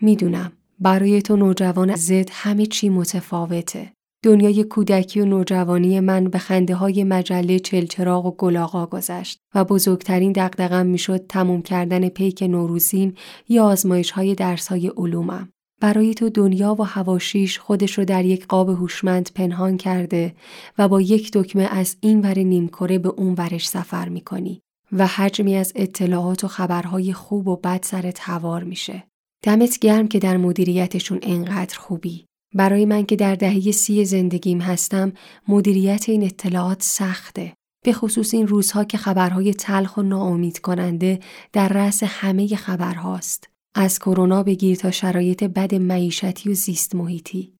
می‌دونم 0.00 0.52
برای 0.80 1.22
تو 1.22 1.36
نوجوان 1.36 1.96
زد 1.96 2.28
همه 2.32 2.66
چی 2.66 2.88
متفاوته. 2.88 3.92
دنیای 4.24 4.64
کودکی 4.64 5.20
و 5.20 5.24
نوجوانی 5.24 6.00
من 6.00 6.24
به 6.24 6.38
خنده 6.38 6.74
های 6.74 7.04
مجله 7.04 7.58
چلچراغ 7.58 8.26
و 8.26 8.30
گلاغا 8.30 8.86
گذشت 8.86 9.38
و 9.54 9.64
بزرگترین 9.64 10.32
دقدقم 10.32 10.86
می‌شد 10.86 11.26
تموم 11.26 11.62
کردن 11.62 12.08
پیک 12.08 12.42
نوروزیم 12.42 13.14
یا 13.48 13.64
آزمایش 13.64 14.10
های 14.10 14.34
درس 14.34 14.68
های 14.68 14.88
علومم. 14.88 15.48
برای 15.80 16.14
تو 16.14 16.30
دنیا 16.30 16.76
و 16.78 16.82
هواشیش 16.82 17.58
خودش 17.58 17.98
رو 17.98 18.04
در 18.04 18.24
یک 18.24 18.46
قاب 18.46 18.68
هوشمند 18.68 19.30
پنهان 19.34 19.76
کرده 19.76 20.34
و 20.78 20.88
با 20.88 21.00
یک 21.00 21.30
دکمه 21.32 21.68
از 21.70 21.96
این 22.00 22.20
ور 22.20 22.38
نیمکره 22.38 22.98
به 22.98 23.08
اون 23.08 23.34
ورش 23.38 23.68
سفر 23.68 24.08
می‌کنی 24.08 24.62
و 24.92 25.06
حجمی 25.06 25.56
از 25.56 25.72
اطلاعات 25.76 26.44
و 26.44 26.48
خبرهای 26.48 27.12
خوب 27.12 27.48
و 27.48 27.56
بد 27.56 27.80
سرت 27.82 28.18
هوار 28.20 28.64
میشه. 28.64 29.09
دمت 29.42 29.78
گرم 29.78 30.08
که 30.08 30.18
در 30.18 30.36
مدیریتشون 30.36 31.18
انقدر 31.22 31.78
خوبی. 31.78 32.24
برای 32.54 32.84
من 32.84 33.06
که 33.06 33.16
در 33.16 33.34
دهه 33.34 33.70
سی 33.70 34.04
زندگیم 34.04 34.60
هستم 34.60 35.12
مدیریت 35.48 36.08
این 36.08 36.22
اطلاعات 36.22 36.82
سخته. 36.82 37.54
به 37.84 37.92
خصوص 37.92 38.34
این 38.34 38.46
روزها 38.46 38.84
که 38.84 38.98
خبرهای 38.98 39.54
تلخ 39.54 39.96
و 39.96 40.02
ناامید 40.02 40.58
کننده 40.58 41.20
در 41.52 41.68
رأس 41.68 42.02
همه 42.02 42.56
خبرهاست. 42.56 43.48
از 43.74 43.98
کرونا 43.98 44.42
بگیر 44.42 44.76
تا 44.76 44.90
شرایط 44.90 45.44
بد 45.44 45.74
معیشتی 45.74 46.50
و 46.50 46.54
زیست 46.54 46.94
محیطی. 46.94 47.52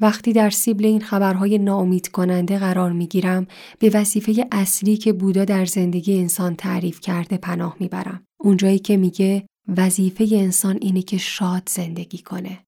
وقتی 0.00 0.32
در 0.32 0.50
سیبل 0.50 0.84
این 0.84 1.00
خبرهای 1.00 1.58
ناامید 1.58 2.08
کننده 2.08 2.58
قرار 2.58 2.92
می 2.92 3.06
گیرم 3.06 3.46
به 3.78 3.90
وظیفه 3.94 4.46
اصلی 4.52 4.96
که 4.96 5.12
بودا 5.12 5.44
در 5.44 5.64
زندگی 5.64 6.18
انسان 6.18 6.56
تعریف 6.56 7.00
کرده 7.00 7.36
پناه 7.36 7.76
می‌برم. 7.80 8.24
اونجایی 8.40 8.78
که 8.78 8.96
میگه 8.96 9.46
وظیفه 9.68 10.28
انسان 10.32 10.78
اینه 10.80 11.02
که 11.02 11.18
شاد 11.18 11.68
زندگی 11.68 12.18
کنه. 12.18 12.64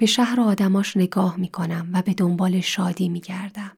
به 0.00 0.06
شهر 0.06 0.40
آدماش 0.40 0.96
نگاه 0.96 1.36
می‌کنم 1.36 1.90
و 1.92 2.02
به 2.02 2.14
دنبال 2.14 2.60
شادی 2.60 3.08
میگردم. 3.08 3.76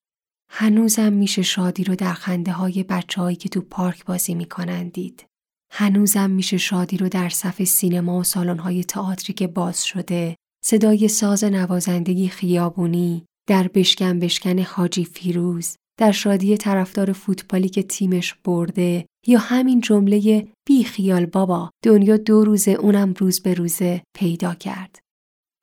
هنوزم 0.50 1.12
میشه 1.12 1.42
شادی 1.42 1.84
رو 1.84 1.94
در 1.94 2.12
خنده 2.12 2.52
های 2.52 2.82
بچه 2.82 3.34
که 3.34 3.48
تو 3.48 3.60
پارک 3.60 4.04
بازی 4.04 4.34
می‌کنن 4.34 4.88
دید. 4.88 5.26
هنوزم 5.72 6.30
میشه 6.30 6.56
شادی 6.56 6.96
رو 6.96 7.08
در 7.08 7.28
صف 7.28 7.64
سینما 7.64 8.18
و 8.18 8.24
سالن 8.24 8.58
های 8.58 8.84
تئاتری 8.84 9.32
که 9.32 9.46
باز 9.46 9.84
شده 9.84 10.36
صدای 10.64 11.08
ساز 11.08 11.44
نوازندگی 11.44 12.28
خیابونی 12.28 13.26
در 13.48 13.68
بشکن 13.68 14.18
بشکن 14.18 14.58
حاجی 14.58 15.04
فیروز 15.04 15.76
در 15.98 16.12
شادی 16.12 16.56
طرفدار 16.56 17.12
فوتبالی 17.12 17.68
که 17.68 17.82
تیمش 17.82 18.34
برده 18.34 19.06
یا 19.26 19.38
همین 19.38 19.80
جمله 19.80 20.48
بی 20.66 20.84
خیال 20.84 21.26
بابا 21.26 21.70
دنیا 21.84 22.16
دو 22.16 22.44
روزه 22.44 22.70
اونم 22.70 23.14
روز 23.18 23.40
به 23.40 23.54
روزه 23.54 24.02
پیدا 24.14 24.54
کرد. 24.54 24.98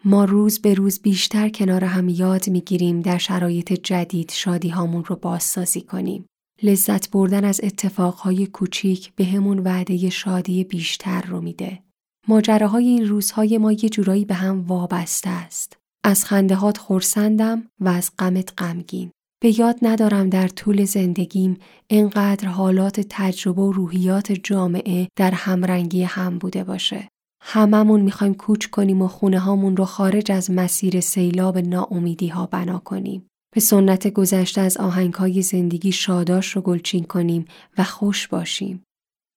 ما 0.05 0.25
روز 0.25 0.59
به 0.59 0.73
روز 0.73 0.99
بیشتر 0.99 1.49
کنار 1.49 1.83
هم 1.83 2.09
یاد 2.09 2.49
می‌گیریم 2.49 3.01
در 3.01 3.17
شرایط 3.17 3.73
جدید 3.73 4.31
شادی 4.31 4.69
هامون 4.69 5.05
رو 5.05 5.15
بازسازی 5.15 5.81
کنیم. 5.81 6.25
لذت 6.63 7.11
بردن 7.11 7.45
از 7.45 7.61
اتفاقهای 7.63 8.47
کوچیک 8.47 9.13
به 9.15 9.25
همون 9.25 9.59
وعده 9.59 10.09
شادی 10.09 10.63
بیشتر 10.63 11.21
رو 11.21 11.41
میده. 11.41 11.79
ماجراهای 12.27 12.87
این 12.87 13.07
روزهای 13.07 13.57
ما 13.57 13.71
یه 13.71 13.89
جورایی 13.89 14.25
به 14.25 14.33
هم 14.33 14.61
وابسته 14.61 15.29
است. 15.29 15.77
از 16.03 16.25
خندهات 16.25 16.77
خورسندم 16.77 17.67
و 17.79 17.89
از 17.89 18.11
غمت 18.19 18.53
غمگین. 18.57 19.11
به 19.43 19.59
یاد 19.59 19.77
ندارم 19.81 20.29
در 20.29 20.47
طول 20.47 20.85
زندگیم 20.85 21.57
اینقدر 21.87 22.47
حالات 22.47 23.01
تجربه 23.09 23.61
و 23.61 23.71
روحیات 23.71 24.31
جامعه 24.31 25.07
در 25.15 25.31
همرنگی 25.31 26.03
هم 26.03 26.37
بوده 26.37 26.63
باشه. 26.63 27.07
هممون 27.41 28.01
می‌خوایم 28.01 28.33
کوچ 28.33 28.65
کنیم 28.65 29.01
و 29.01 29.07
خونه 29.07 29.39
هامون 29.39 29.77
رو 29.77 29.85
خارج 29.85 30.31
از 30.31 30.51
مسیر 30.51 30.99
سیلاب 30.99 31.57
ناامیدی 31.57 32.27
ها 32.27 32.45
بنا 32.45 32.79
کنیم. 32.79 33.27
به 33.55 33.61
سنت 33.61 34.07
گذشته 34.07 34.61
از 34.61 34.77
آهنگ 34.77 35.13
های 35.13 35.41
زندگی 35.41 35.91
شاداش 35.91 36.55
رو 36.55 36.61
گلچین 36.61 37.03
کنیم 37.03 37.45
و 37.77 37.83
خوش 37.83 38.27
باشیم. 38.27 38.83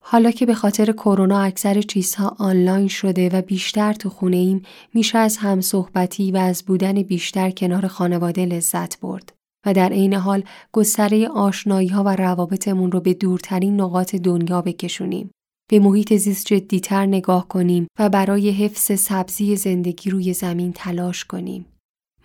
حالا 0.04 0.30
که 0.30 0.46
به 0.46 0.54
خاطر 0.54 0.92
کرونا 0.92 1.40
اکثر 1.40 1.82
چیزها 1.82 2.36
آنلاین 2.38 2.88
شده 2.88 3.28
و 3.28 3.42
بیشتر 3.42 3.92
تو 3.92 4.10
خونه 4.10 4.36
ایم 4.36 4.62
میشه 4.94 5.18
از 5.18 5.36
هم 5.36 5.60
صحبتی 5.60 6.32
و 6.32 6.36
از 6.36 6.62
بودن 6.62 7.02
بیشتر 7.02 7.50
کنار 7.50 7.86
خانواده 7.86 8.46
لذت 8.46 9.00
برد 9.00 9.32
و 9.66 9.74
در 9.74 9.88
عین 9.88 10.14
حال 10.14 10.44
گستره 10.72 11.28
آشنایی 11.28 11.88
ها 11.88 12.04
و 12.04 12.16
روابطمون 12.16 12.92
رو 12.92 13.00
به 13.00 13.14
دورترین 13.14 13.80
نقاط 13.80 14.14
دنیا 14.16 14.62
بکشونیم. 14.62 15.30
به 15.70 15.78
محیط 15.78 16.14
زیست 16.14 16.46
جدیتر 16.46 17.06
نگاه 17.06 17.48
کنیم 17.48 17.86
و 17.98 18.08
برای 18.08 18.50
حفظ 18.50 19.00
سبزی 19.00 19.56
زندگی 19.56 20.10
روی 20.10 20.34
زمین 20.34 20.72
تلاش 20.72 21.24
کنیم. 21.24 21.66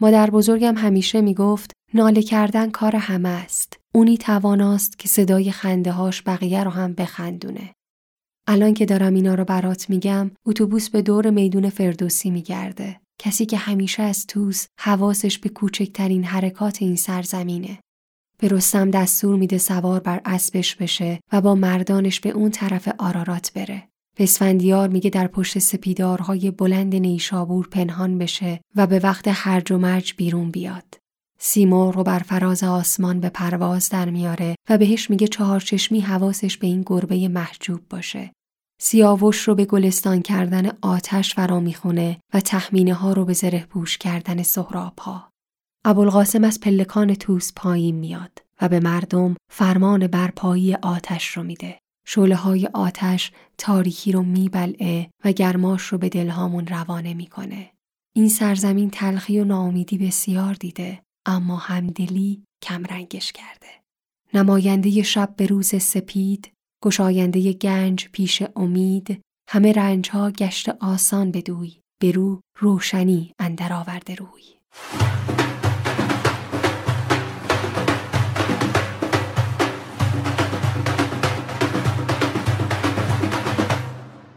مادر 0.01 0.29
بزرگم 0.29 0.75
همیشه 0.77 1.21
می‌گفت 1.21 1.71
ناله 1.93 2.21
کردن 2.21 2.69
کار 2.69 2.95
همه 2.95 3.29
است. 3.29 3.79
اونی 3.93 4.17
تواناست 4.17 4.99
که 4.99 5.07
صدای 5.07 5.51
خنده 5.51 5.91
هاش 5.91 6.23
بقیه 6.25 6.63
رو 6.63 6.71
هم 6.71 6.93
بخندونه. 6.93 7.73
الان 8.47 8.73
که 8.73 8.85
دارم 8.85 9.13
اینا 9.13 9.35
رو 9.35 9.45
برات 9.45 9.89
میگم 9.89 10.31
اتوبوس 10.45 10.89
به 10.89 11.01
دور 11.01 11.29
میدون 11.29 11.69
فردوسی 11.69 12.29
میگرده. 12.29 12.99
کسی 13.20 13.45
که 13.45 13.57
همیشه 13.57 14.03
از 14.03 14.28
توس 14.28 14.67
حواسش 14.80 15.39
به 15.39 15.49
کوچکترین 15.49 16.24
حرکات 16.24 16.82
این 16.82 16.95
سرزمینه. 16.95 17.80
به 18.38 18.47
رستم 18.47 18.91
دستور 18.91 19.36
میده 19.36 19.57
سوار 19.57 19.99
بر 19.99 20.22
اسبش 20.26 20.76
بشه 20.76 21.20
و 21.32 21.41
با 21.41 21.55
مردانش 21.55 22.20
به 22.20 22.30
اون 22.30 22.51
طرف 22.51 22.89
آرارات 22.97 23.53
بره. 23.53 23.89
به 24.17 24.24
اسفندیار 24.24 24.89
میگه 24.89 25.09
در 25.09 25.28
پشت 25.28 25.59
سپیدارهای 25.59 26.51
بلند 26.51 26.95
نیشابور 26.95 27.67
پنهان 27.67 28.17
بشه 28.17 28.61
و 28.76 28.88
به 28.88 28.99
وقت 28.99 29.24
هرج 29.28 29.72
و 29.72 29.78
مرج 29.78 30.13
بیرون 30.17 30.51
بیاد. 30.51 30.99
سیمور 31.39 31.93
رو 31.93 32.03
بر 32.03 32.20
فراز 32.20 32.63
آسمان 32.63 33.20
به 33.20 33.30
پرواز 33.30 33.89
در 33.89 34.09
میاره 34.09 34.55
و 34.70 34.78
بهش 34.78 35.09
میگه 35.09 35.28
چهارچشمی 35.28 35.99
حواسش 35.99 36.57
به 36.57 36.67
این 36.67 36.84
گربه 36.86 37.28
محجوب 37.28 37.82
باشه. 37.89 38.32
سیاوش 38.82 39.47
رو 39.47 39.55
به 39.55 39.65
گلستان 39.65 40.21
کردن 40.21 40.71
آتش 40.82 41.36
فرا 41.36 41.59
می‌خونه 41.59 42.19
و 42.34 42.39
تخمینه 42.39 42.93
ها 42.93 43.13
رو 43.13 43.25
به 43.25 43.34
زره 43.34 43.65
پوش 43.65 43.97
کردن 43.97 44.43
سهراب 44.43 44.99
ها. 44.99 45.30
ابوالقاسم 45.86 46.43
از 46.43 46.59
پلکان 46.59 47.13
توس 47.13 47.53
پایین 47.55 47.95
میاد 47.95 48.41
و 48.61 48.69
به 48.69 48.80
مردم 48.80 49.36
فرمان 49.51 50.07
برپایی 50.07 50.75
آتش 50.75 51.38
رو 51.38 51.43
میده. 51.43 51.80
شوله 52.05 52.36
های 52.36 52.69
آتش 52.73 53.32
تاریکی 53.57 54.11
رو 54.11 54.23
میبلعه 54.23 55.09
و 55.25 55.32
گرماش 55.32 55.82
رو 55.82 55.97
به 55.97 56.09
دلهامون 56.09 56.67
روانه 56.67 57.13
می‌کنه. 57.13 57.71
این 58.15 58.30
سرزمین 58.30 58.89
تلخی 58.89 59.39
و 59.39 59.43
ناامیدی 59.45 59.97
بسیار 59.97 60.53
دیده 60.53 61.01
اما 61.25 61.55
همدلی 61.55 62.43
کمرنگش 62.63 63.32
کرده. 63.32 63.67
نماینده 64.34 65.03
شب 65.03 65.34
به 65.38 65.45
روز 65.45 65.84
سپید، 65.84 66.51
گشاینده 66.84 67.53
گنج 67.53 68.09
پیش 68.11 68.43
امید، 68.55 69.21
همه 69.49 69.71
رنجها 69.71 70.32
گشت 70.32 70.69
آسان 70.69 71.32
بدوی، 71.32 71.82
برو 72.01 72.41
روشنی 72.57 73.34
اندر 73.39 73.73
آورده 73.73 74.15
روی. 74.15 74.43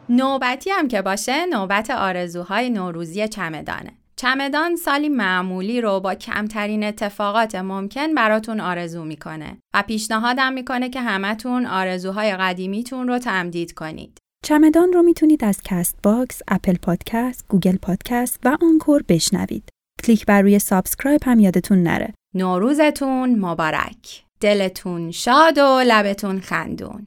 نوبتی 0.09 0.71
هم 0.71 0.89
که 0.89 1.03
باشه 1.03 1.47
نوبت 1.47 1.91
آرزوهای 1.91 2.71
نوروزی 2.71 3.29
چمدانه. 3.29 4.02
چمدان 4.23 4.77
سالی 4.77 5.09
معمولی 5.09 5.81
رو 5.81 6.01
با 6.01 6.15
کمترین 6.15 6.85
اتفاقات 6.85 7.55
ممکن 7.55 8.15
براتون 8.15 8.61
آرزو 8.61 9.05
می‌کنه 9.05 9.59
و 9.75 9.83
پیشنهادم 9.83 10.53
می‌کنه 10.53 10.89
که 10.89 11.01
همتون 11.01 11.67
آرزوهای 11.67 12.37
قدیمیتون 12.37 13.09
رو 13.09 13.19
تمدید 13.19 13.73
کنید. 13.73 14.19
چمدان 14.45 14.93
رو 14.93 15.03
می‌تونید 15.03 15.45
از 15.45 15.61
CastBox، 15.65 16.43
Apple 16.49 16.77
Podcast، 16.77 17.45
Google 17.49 17.77
Podcast 17.77 18.41
و 18.45 18.57
Anchor 18.63 19.03
بشنوید. 19.09 19.69
کلیک 20.05 20.27
بر 20.27 20.43
روی 20.43 20.59
subscribe 20.59 21.21
هم 21.25 21.41
یادتون 21.41 21.83
نره. 21.83 22.15
نوروزتون 22.35 23.39
مبارک. 23.39 24.25
دلتون 24.41 25.11
شاد 25.11 25.59
و 25.59 25.81
لبتون 25.87 26.41
خندون. 26.41 27.07